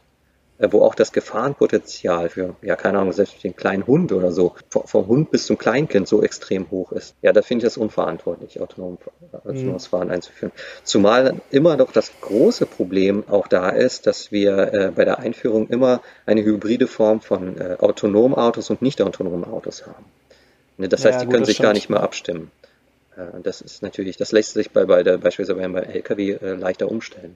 äh, 0.60 0.70
wo 0.72 0.82
auch 0.82 0.96
das 0.96 1.12
Gefahrenpotenzial 1.12 2.30
für, 2.30 2.56
ja, 2.62 2.76
keine 2.76 3.00
Ahnung, 3.00 3.13
selbst 3.13 3.43
den 3.43 3.56
kleinen 3.56 3.86
Hund 3.86 4.12
oder 4.12 4.32
so, 4.32 4.56
vom 4.70 5.08
Hund 5.08 5.32
bis 5.32 5.46
zum 5.46 5.58
Kleinkind 5.58 6.08
so 6.08 6.24
extrem 6.24 6.72
hoch 6.72 6.91
ist. 6.91 7.15
Ja, 7.22 7.32
da 7.32 7.41
finde 7.41 7.65
ich 7.65 7.72
es 7.72 7.78
unverantwortlich, 7.78 8.60
autonom, 8.60 8.98
autonomes 9.34 9.86
mhm. 9.86 9.89
Fahren 9.89 10.10
einzuführen. 10.10 10.52
Zumal 10.84 11.36
immer 11.52 11.78
doch 11.78 11.91
das 11.91 12.12
große 12.22 12.65
Problem 12.65 13.24
auch 13.30 13.48
da 13.48 13.70
ist, 13.70 14.08
dass 14.08 14.32
wir 14.32 14.74
äh, 14.74 14.91
bei 14.96 15.06
der 15.06 15.20
Einführung 15.20 15.67
immer 15.67 16.02
eine 16.26 16.43
hybride 16.43 16.88
Form 16.88 17.22
von 17.22 17.58
äh, 17.60 17.78
autonomen 17.80 18.36
Autos 18.36 18.70
und 18.70 18.82
nicht 18.82 19.02
autonomen 19.02 19.43
Autos 19.43 19.86
haben. 19.86 20.06
Ne, 20.78 20.88
das 20.88 21.04
heißt, 21.04 21.20
ja, 21.20 21.26
die 21.26 21.32
können 21.32 21.46
sich 21.46 21.56
stimmt. 21.56 21.66
gar 21.66 21.74
nicht 21.74 21.90
mehr 21.90 22.02
abstimmen. 22.02 22.52
Äh, 23.16 23.42
das 23.42 23.62
ist 23.62 23.82
natürlich, 23.82 24.18
das 24.18 24.32
lässt 24.32 24.54
sich 24.54 24.72
bei, 24.72 24.86
bei 24.86 25.04
der, 25.04 25.18
beispielsweise 25.18 25.60
beim 25.60 25.76
LKW 25.76 26.34
äh, 26.34 26.54
leichter 26.54 26.90
umstellen. 26.90 27.36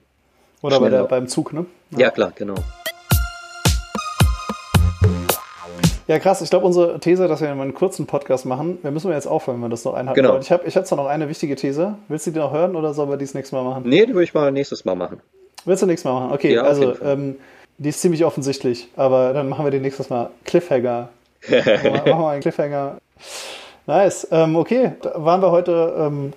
Oder 0.61 0.79
bei 0.79 0.89
der, 0.89 1.05
beim 1.05 1.27
Zug, 1.27 1.53
ne? 1.53 1.65
Ja, 1.89 1.99
ja 1.99 2.09
klar, 2.11 2.33
genau. 2.35 2.55
Ja, 6.07 6.19
krass. 6.19 6.41
Ich 6.41 6.49
glaube, 6.49 6.65
unsere 6.65 6.99
These, 6.99 7.27
dass 7.27 7.41
wir 7.41 7.49
einen 7.49 7.73
kurzen 7.73 8.05
Podcast 8.05 8.45
machen, 8.45 8.79
wir 8.81 8.91
müssen 8.91 9.11
jetzt 9.11 9.27
aufhören, 9.27 9.55
wenn 9.55 9.69
wir 9.69 9.69
das 9.69 9.85
noch 9.85 9.93
einhalten 9.93 10.19
genau. 10.19 10.33
wollen. 10.33 10.41
Ich 10.41 10.51
habe 10.51 10.67
ich 10.67 10.75
hab 10.75 10.85
zwar 10.85 10.97
noch 10.97 11.07
eine 11.07 11.29
wichtige 11.29 11.55
These. 11.55 11.95
Willst 12.09 12.27
du 12.27 12.31
die 12.31 12.39
noch 12.39 12.51
hören 12.51 12.75
oder 12.75 12.93
sollen 12.93 13.09
wir 13.09 13.17
die 13.17 13.25
das 13.25 13.33
nächste 13.33 13.55
Mal 13.55 13.63
machen? 13.63 13.83
Nee, 13.85 14.05
die 14.05 14.13
würde 14.13 14.25
ich 14.25 14.33
mal 14.33 14.51
nächstes 14.51 14.83
Mal 14.83 14.95
machen. 14.95 15.21
Willst 15.65 15.81
du 15.81 15.87
nächstes 15.87 16.11
Mal 16.11 16.19
machen? 16.19 16.33
Okay, 16.33 16.53
ja, 16.55 16.63
also 16.63 17.01
ähm, 17.01 17.37
die 17.77 17.89
ist 17.89 18.01
ziemlich 18.01 18.25
offensichtlich, 18.25 18.89
aber 18.95 19.33
dann 19.33 19.47
machen 19.47 19.65
wir 19.65 19.71
die 19.71 19.79
nächstes 19.79 20.09
Mal. 20.09 20.31
Cliffhanger. 20.43 21.09
machen 21.49 22.05
wir 22.05 22.29
einen 22.29 22.41
Cliffhanger. 22.41 22.97
Nice. 23.87 24.27
Ähm, 24.31 24.55
okay, 24.55 24.93
da 25.01 25.13
waren 25.15 25.41
wir 25.41 25.51
heute 25.51 25.93
ähm, 25.97 26.33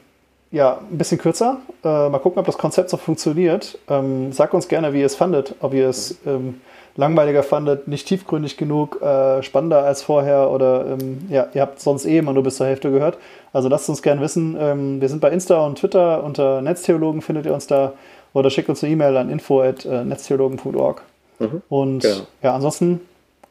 ja, 0.51 0.79
ein 0.91 0.99
bisschen 0.99 1.19
kürzer. 1.19 1.59
Äh, 1.85 2.09
mal 2.09 2.19
gucken, 2.19 2.39
ob 2.39 2.47
das 2.47 2.59
Konzept 2.59 2.91
so 2.91 2.97
funktioniert. 2.97 3.79
Ähm, 3.89 4.33
sagt 4.33 4.55
uns 4.55 4.69
gerne, 4.69 4.93
wie 4.93 5.01
ihr 5.01 5.07
es 5.07 5.17
fandet. 5.17 5.55
Ob 5.61 5.75
ihr 5.75 5.89
es 5.89 6.17
ähm, 6.27 6.61
langweiliger 6.97 7.43
fandet, 7.43 7.89
nicht 7.89 8.07
tiefgründig 8.07 8.57
genug, 8.57 9.03
äh, 9.03 9.43
spannender 9.43 9.85
als 9.85 10.03
vorher 10.03 10.51
oder 10.51 10.87
ähm, 10.87 11.27
ja, 11.29 11.49
ihr 11.53 11.61
habt 11.61 11.81
sonst 11.81 12.07
eh 12.07 12.19
immer 12.19 12.33
nur 12.33 12.45
bis 12.45 12.57
zur 12.57 12.67
Hälfte 12.67 12.91
gehört. 12.91 13.19
Also 13.53 13.69
lasst 13.69 13.89
uns 13.89 14.03
gerne 14.03 14.21
wissen. 14.21 14.57
Ähm, 14.59 15.01
wir 15.01 15.09
sind 15.09 15.21
bei 15.21 15.31
Insta 15.31 15.65
und 15.67 15.79
Twitter 15.79 16.23
unter 16.23 16.63
Netztheologen 16.63 17.21
findet 17.21 17.47
ihr 17.47 17.55
uns 17.55 17.67
da 17.67 17.93
oder 18.33 18.51
schickt 18.51 18.69
uns 18.69 18.83
eine 18.83 18.93
E-Mail 18.93 19.17
an 19.17 19.31
info.netztheologen.org. 19.31 21.03
Mhm, 21.41 21.63
und 21.69 22.01
genau. 22.01 22.17
ja, 22.43 22.55
ansonsten 22.55 23.01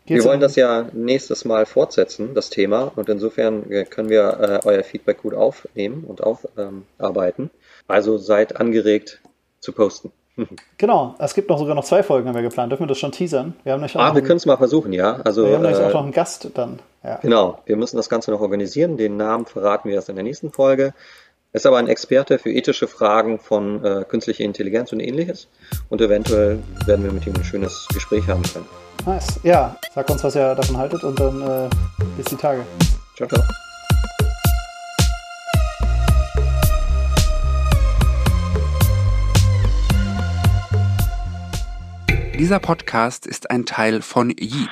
wir 0.05 0.23
wollen 0.25 0.39
das 0.39 0.55
ja 0.55 0.87
nächstes 0.93 1.45
Mal 1.45 1.65
fortsetzen, 1.65 2.33
das 2.33 2.49
Thema, 2.49 2.91
und 2.95 3.07
insofern 3.09 3.69
äh, 3.71 3.85
können 3.85 4.09
wir 4.09 4.61
äh, 4.63 4.67
euer 4.67 4.83
Feedback 4.83 5.21
gut 5.21 5.33
aufnehmen 5.33 6.03
und 6.03 6.21
aufarbeiten. 6.21 7.43
Ähm, 7.43 7.49
also 7.87 8.17
seid 8.17 8.59
angeregt 8.59 9.21
zu 9.59 9.71
posten. 9.71 10.11
Genau, 10.77 11.15
es 11.19 11.33
gibt 11.35 11.49
noch 11.49 11.59
sogar 11.59 11.75
noch 11.75 11.85
zwei 11.85 12.03
Folgen, 12.03 12.27
haben 12.27 12.35
wir 12.35 12.41
geplant. 12.41 12.71
Dürfen 12.71 12.83
wir 12.83 12.87
das 12.87 12.97
schon 12.97 13.11
teasern? 13.11 13.53
Wir 13.63 13.73
haben 13.73 13.83
ah, 13.83 14.15
wir 14.15 14.21
können 14.23 14.37
es 14.37 14.45
mal 14.45 14.57
versuchen, 14.57 14.91
ja. 14.91 15.21
Also, 15.23 15.45
wir 15.45 15.55
haben 15.55 15.65
äh, 15.65 15.75
auch 15.75 15.93
noch 15.93 16.03
einen 16.03 16.11
Gast 16.11 16.49
dann. 16.55 16.79
Ja. 17.03 17.19
Genau, 17.21 17.59
wir 17.65 17.75
müssen 17.77 17.97
das 17.97 18.09
Ganze 18.09 18.31
noch 18.31 18.41
organisieren. 18.41 18.97
Den 18.97 19.15
Namen 19.15 19.45
verraten 19.45 19.89
wir 19.89 19.95
erst 19.95 20.09
in 20.09 20.15
der 20.15 20.23
nächsten 20.23 20.51
Folge. 20.51 20.93
Er 21.51 21.57
ist 21.57 21.67
aber 21.67 21.77
ein 21.77 21.87
Experte 21.87 22.39
für 22.39 22.51
ethische 22.51 22.87
Fragen 22.87 23.37
von 23.39 23.85
äh, 23.85 24.05
künstlicher 24.07 24.43
Intelligenz 24.43 24.91
und 24.91 25.01
ähnliches. 25.01 25.47
Und 25.89 26.01
eventuell 26.01 26.59
werden 26.87 27.05
wir 27.05 27.11
mit 27.11 27.27
ihm 27.27 27.35
ein 27.35 27.43
schönes 27.43 27.87
Gespräch 27.93 28.27
haben 28.27 28.41
können. 28.41 28.65
Nice. 29.05 29.39
Ja, 29.43 29.75
sag 29.93 30.09
uns, 30.09 30.23
was 30.23 30.35
ihr 30.35 30.55
davon 30.55 30.77
haltet 30.77 31.03
und 31.03 31.19
dann 31.19 31.41
äh, 31.41 31.69
bis 32.15 32.25
die 32.27 32.37
Tage. 32.37 32.65
Ciao, 33.17 33.27
ciao. 33.27 33.41
Dieser 42.39 42.59
Podcast 42.59 43.27
ist 43.27 43.51
ein 43.51 43.65
Teil 43.65 44.01
von 44.01 44.29
Yeet 44.29 44.69